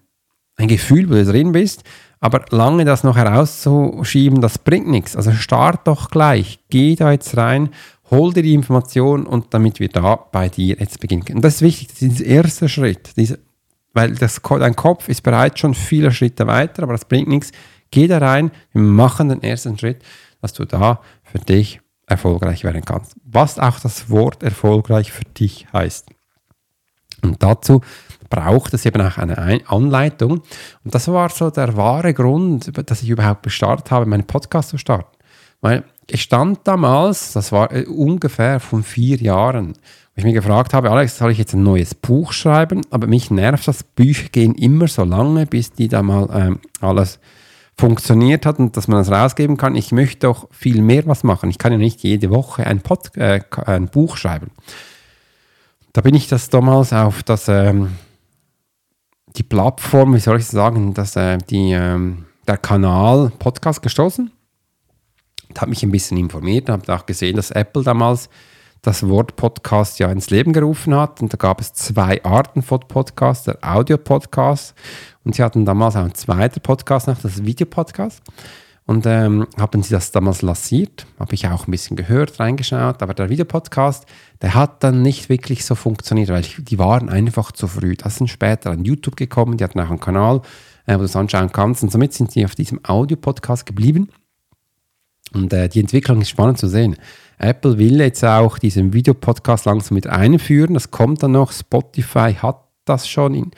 ein 0.57 0.69
Gefühl, 0.69 1.09
wo 1.09 1.15
du 1.15 1.25
drin 1.25 1.53
bist, 1.53 1.85
aber 2.21 2.45
lange 2.51 2.85
das 2.85 3.05
noch 3.05 3.17
herauszuschieben, 3.17 4.41
das 4.41 4.59
bringt 4.59 4.89
nichts. 4.89 5.17
Also 5.17 5.33
start 5.33 5.87
doch 5.87 6.11
gleich, 6.11 6.61
geh 6.71 6.97
da 6.97 7.13
jetzt 7.13 7.37
rein 7.37 7.71
hol 8.11 8.33
dir 8.33 8.43
die 8.43 8.55
Information 8.55 9.27
und 9.27 9.53
damit 9.53 9.81
wir 9.81 9.89
da 9.89 10.17
bei 10.17 10.49
dir 10.49 10.77
jetzt 10.79 11.01
beginnen. 11.01 11.25
Und 11.35 11.43
das 11.43 11.57
ist 11.57 11.63
wichtig, 11.63 11.89
das 11.89 12.03
ist 12.03 12.21
der 12.21 12.27
erste 12.27 12.69
Schritt, 12.69 13.17
diese, 13.17 13.39
weil 13.93 14.15
das, 14.15 14.41
dein 14.43 14.77
Kopf 14.77 15.09
ist 15.09 15.23
bereits 15.23 15.61
schon 15.61 15.75
viele 15.75 16.13
Schritte 16.13 16.47
weiter, 16.47 16.83
aber 16.83 16.93
das 16.93 17.07
bringt 17.07 17.29
nichts. 17.29 17.53
Geh 17.91 18.07
da 18.07 18.19
rein, 18.19 18.51
wir 18.73 18.83
machen 18.83 19.29
den 19.29 19.43
ersten 19.43 19.79
Schritt, 19.79 20.03
dass 20.41 20.53
du 20.53 20.65
da 20.65 21.01
für 21.25 21.39
dich 21.39 21.81
erfolgreich 22.07 22.63
werden 22.63 22.85
kannst. 22.85 23.17
Was 23.25 23.59
auch 23.59 23.81
das 23.81 24.11
Wort 24.11 24.43
erfolgreich 24.43 25.13
für 25.13 25.25
dich 25.25 25.67
heißt. 25.73 26.09
Und 27.23 27.43
dazu 27.43 27.81
braucht 28.29 28.75
es 28.75 28.85
eben 28.87 29.01
auch 29.03 29.19
eine 29.19 29.61
Anleitung. 29.67 30.43
Und 30.85 30.95
das 30.95 31.09
war 31.09 31.29
so 31.29 31.51
der 31.51 31.77
wahre 31.77 32.15
Grund, 32.15 32.73
dass 32.89 33.03
ich 33.03 33.11
überhaupt 33.11 33.43
gestartet 33.43 33.91
habe, 33.91 34.07
meinen 34.07 34.27
Podcast 34.27 34.71
zu 34.71 34.79
starten. 34.79 35.17
Weil 35.61 35.85
ich 36.09 36.23
stand 36.23 36.61
damals, 36.65 37.33
das 37.33 37.53
war 37.53 37.73
äh, 37.73 37.85
ungefähr 37.87 38.61
von 38.61 38.83
vier 38.83 39.17
Jahren, 39.19 39.75
wo 40.15 40.21
ich 40.21 40.25
mir 40.25 40.33
gefragt 40.33 40.73
habe, 40.73 40.91
Alex, 40.91 41.19
soll 41.19 41.33
ich 41.33 41.39
jetzt 41.39 41.55
ein 41.55 41.63
neues 41.63 41.95
Buch 41.95 42.33
schreiben? 42.33 42.83
Aber 42.91 43.07
mich 43.07 43.31
nervt 43.31 43.67
das, 43.67 43.83
Bücher 43.83 44.29
gehen 44.31 44.55
immer 44.55 44.89
so 44.89 45.05
lange, 45.05 45.47
bis 45.47 45.73
die 45.73 45.89
da 45.89 46.03
mal 46.03 46.29
ähm, 46.33 46.61
alles 46.81 47.19
funktioniert 47.79 48.47
hat 48.47 48.59
und 48.59 48.77
dass 48.77 48.89
man 48.89 48.99
das 48.99 49.11
rausgeben 49.11 49.57
kann. 49.57 49.75
Ich 49.75 49.93
möchte 49.93 50.27
doch 50.27 50.49
viel 50.51 50.81
mehr 50.81 51.07
was 51.07 51.25
machen. 51.25 51.51
Ich 51.51 51.59
kann 51.59 51.73
ja 51.73 51.79
nicht 51.79 52.03
jede 52.03 52.31
Woche 52.31 52.67
ein, 52.67 52.81
Pod, 52.81 53.15
äh, 53.17 53.41
ein 53.67 53.89
Buch 53.89 54.17
schreiben. 54.17 54.51
Da 55.93 56.01
bin 56.01 56.15
ich 56.15 56.29
das 56.29 56.49
damals 56.49 56.93
auf 56.93 57.23
das, 57.23 57.49
ähm, 57.49 57.93
die 59.37 59.43
Plattform, 59.43 60.15
wie 60.15 60.21
soll 60.21 60.39
ich 60.39 60.47
sagen, 60.47 60.95
das, 60.95 61.17
äh, 61.17 61.39
die, 61.39 61.73
ähm, 61.73 62.27
der 62.47 62.57
Kanal 62.59 63.33
Podcast 63.39 63.83
gestoßen 63.83 64.31
habe 65.61 65.71
mich 65.71 65.83
ein 65.83 65.91
bisschen 65.91 66.19
informiert 66.19 66.69
habe 66.69 66.95
auch 66.95 67.07
gesehen, 67.07 67.37
dass 67.37 67.51
Apple 67.51 67.83
damals 67.83 68.29
das 68.83 69.09
Wort 69.09 69.37
Podcast 69.37 69.99
ja 69.99 70.11
ins 70.11 70.31
Leben 70.31 70.53
gerufen 70.53 70.95
hat. 70.95 71.21
Und 71.21 71.33
da 71.33 71.37
gab 71.37 71.61
es 71.61 71.73
zwei 71.73 72.23
Arten 72.25 72.63
von 72.63 72.81
Podcast, 72.81 73.49
der 73.49 73.59
Audio-Podcast 73.63 74.75
und 75.25 75.35
sie 75.35 75.43
hatten 75.43 75.65
damals 75.65 75.97
auch 75.97 76.03
einen 76.03 76.15
zweiten 76.15 76.61
Podcast 76.61 77.09
noch, 77.09 77.21
das 77.21 77.45
Videopodcast. 77.45 78.23
Und 78.87 79.05
ähm, 79.05 79.49
haben 79.59 79.83
sie 79.83 79.91
das 79.91 80.13
damals 80.13 80.43
lanciert, 80.43 81.07
habe 81.19 81.35
ich 81.35 81.49
auch 81.49 81.67
ein 81.67 81.73
bisschen 81.73 81.97
gehört, 81.97 82.39
reingeschaut, 82.39 83.03
aber 83.03 83.15
der 83.15 83.29
Videopodcast, 83.29 84.07
der 84.43 84.55
hat 84.55 84.85
dann 84.85 85.03
nicht 85.03 85.29
wirklich 85.29 85.65
so 85.65 85.75
funktioniert, 85.75 86.29
weil 86.29 86.43
ich, 86.43 86.57
die 86.61 86.79
waren 86.79 87.09
einfach 87.09 87.51
zu 87.51 87.67
früh. 87.67 87.97
Das 87.97 88.15
sind 88.15 88.29
später 88.29 88.71
an 88.71 88.85
YouTube 88.85 89.17
gekommen, 89.17 89.57
die 89.57 89.65
hatten 89.65 89.81
auch 89.81 89.91
einen 89.91 89.99
Kanal, 89.99 90.41
äh, 90.87 90.95
wo 90.95 90.99
du 90.99 91.05
es 91.05 91.17
anschauen 91.17 91.51
kannst. 91.51 91.83
Und 91.83 91.91
somit 91.91 92.13
sind 92.13 92.31
sie 92.31 92.45
auf 92.45 92.55
diesem 92.55 92.79
Audio-Podcast 92.85 93.67
geblieben. 93.67 94.09
Und 95.35 95.53
äh, 95.53 95.69
die 95.69 95.81
Entwicklung 95.81 96.21
ist 96.21 96.31
spannend 96.31 96.59
zu 96.59 96.69
sehen. 96.69 96.97
Apple 97.39 97.79
will 97.79 97.99
jetzt 98.01 98.25
auch 98.25 98.57
diesen 98.57 98.93
Videopodcast 98.93 99.67
langsam 99.67 99.97
mit 99.97 100.07
einführen. 100.07 100.75
Das 100.75 100.93
kommt 100.93 101.25
dann 101.25 101.33
noch. 101.33 101.51
Spotify 101.51 102.35
hat 102.35 102.61
das 102.85 103.09
schon. 103.09 103.35
In, 103.35 103.51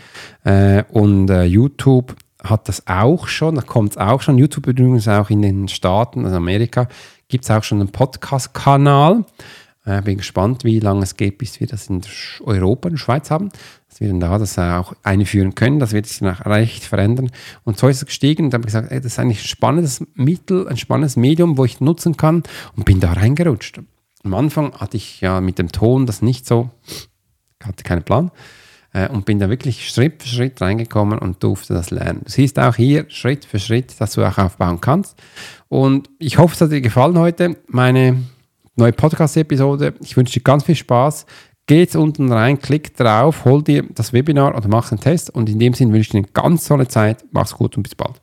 äh, 0.44 0.84
und 0.90 1.28
äh, 1.28 1.44
YouTube 1.44 2.16
hat 2.42 2.68
das 2.68 2.87
auch 2.87 3.27
schon, 3.29 3.57
da 3.57 3.62
kommt 3.62 3.92
es 3.92 3.98
auch 3.98 4.22
schon. 4.22 4.38
YouTube 4.38 4.66
übrigens 4.66 5.09
auch 5.09 5.31
in 5.31 5.42
den 5.42 5.68
Staaten, 5.68 6.24
also 6.24 6.37
Amerika, 6.37 6.88
gibt 7.29 7.44
es 7.44 7.51
auch 7.51 7.64
schon 7.64 7.81
einen 7.81 7.90
Podcast-Kanal. 7.90 9.24
Äh, 9.85 10.03
bin 10.03 10.18
gespannt, 10.18 10.64
wie 10.64 10.81
lange 10.81 11.03
es 11.03 11.16
geht, 11.16 11.38
bis 11.38 11.61
wir 11.61 11.66
das 11.66 11.88
in 11.88 12.03
Europa, 12.40 12.88
in 12.88 12.94
der 12.94 13.01
Schweiz 13.01 13.31
haben. 13.31 13.51
Dass 13.88 14.01
wir 14.01 14.09
dann 14.09 14.20
da 14.20 14.38
das 14.38 14.59
auch 14.59 14.94
einführen 15.03 15.55
können. 15.55 15.79
Das 15.79 15.92
wird 15.92 16.07
sich 16.07 16.18
dann 16.20 16.37
auch 16.37 16.46
recht 16.46 16.85
verändern. 16.85 17.31
Und 17.64 17.79
so 17.79 17.88
ist 17.88 17.98
es 17.98 18.07
gestiegen 18.07 18.46
und 18.46 18.55
habe 18.55 18.64
gesagt, 18.64 18.92
ey, 18.92 18.98
das 19.01 19.12
ist 19.12 19.18
eigentlich 19.18 19.40
ein 19.40 19.48
spannendes 19.48 20.05
Mittel, 20.14 20.68
ein 20.68 20.77
spannendes 20.77 21.16
Medium, 21.16 21.57
wo 21.59 21.64
ich 21.64 21.81
nutzen 21.81 22.16
kann 22.16 22.42
und 22.77 22.85
bin 22.85 23.01
da 23.01 23.14
reingerutscht. 23.14 23.81
Am 24.24 24.35
Anfang 24.35 24.74
hatte 24.74 24.96
ich 24.96 25.20
ja 25.20 25.40
mit 25.40 25.59
dem 25.59 25.72
Ton 25.72 26.07
das 26.07 26.22
nicht 26.22 26.46
so, 26.46 26.70
hatte 27.62 27.83
keinen 27.83 28.03
Plan 28.03 28.31
äh, 28.92 29.09
und 29.09 29.24
bin 29.24 29.38
da 29.38 29.48
wirklich 29.48 29.88
Schritt 29.88 30.22
für 30.22 30.29
Schritt 30.29 30.61
reingekommen 30.61 31.18
und 31.18 31.42
durfte 31.42 31.74
das 31.74 31.90
lernen. 31.90 32.20
Das 32.24 32.35
hieß 32.35 32.57
auch 32.59 32.77
hier 32.77 33.07
Schritt 33.09 33.44
für 33.44 33.59
Schritt, 33.59 33.94
dass 34.01 34.12
du 34.12 34.24
auch 34.24 34.38
aufbauen 34.38 34.81
kannst. 34.81 35.16
Und 35.68 36.09
ich 36.18 36.38
hoffe, 36.38 36.55
es 36.55 36.61
hat 36.61 36.72
dir 36.72 36.81
gefallen 36.81 37.18
heute, 37.18 37.57
meine 37.66 38.22
neue 38.77 38.92
Podcast-Episode. 38.92 39.94
Ich 40.03 40.16
wünsche 40.16 40.35
dir 40.35 40.42
ganz 40.42 40.64
viel 40.64 40.77
Spaß. 40.77 41.27
Geh 41.66 41.81
jetzt 41.81 41.96
unten 41.96 42.33
rein, 42.33 42.59
klick 42.59 42.96
drauf, 42.96 43.44
hol 43.44 43.62
dir 43.62 43.85
das 43.90 44.14
Webinar 44.14 44.57
oder 44.57 44.68
mach 44.68 44.90
einen 44.90 45.01
Test. 45.01 45.29
Und 45.29 45.51
in 45.51 45.59
dem 45.59 45.74
Sinne 45.74 45.92
wünsche 45.92 46.07
ich 46.07 46.12
dir 46.12 46.18
eine 46.18 46.29
ganz 46.33 46.64
tolle 46.64 46.88
Zeit. 46.88 47.24
Mach's 47.31 47.53
gut 47.53 47.77
und 47.77 47.83
bis 47.83 47.94
bald. 47.94 48.22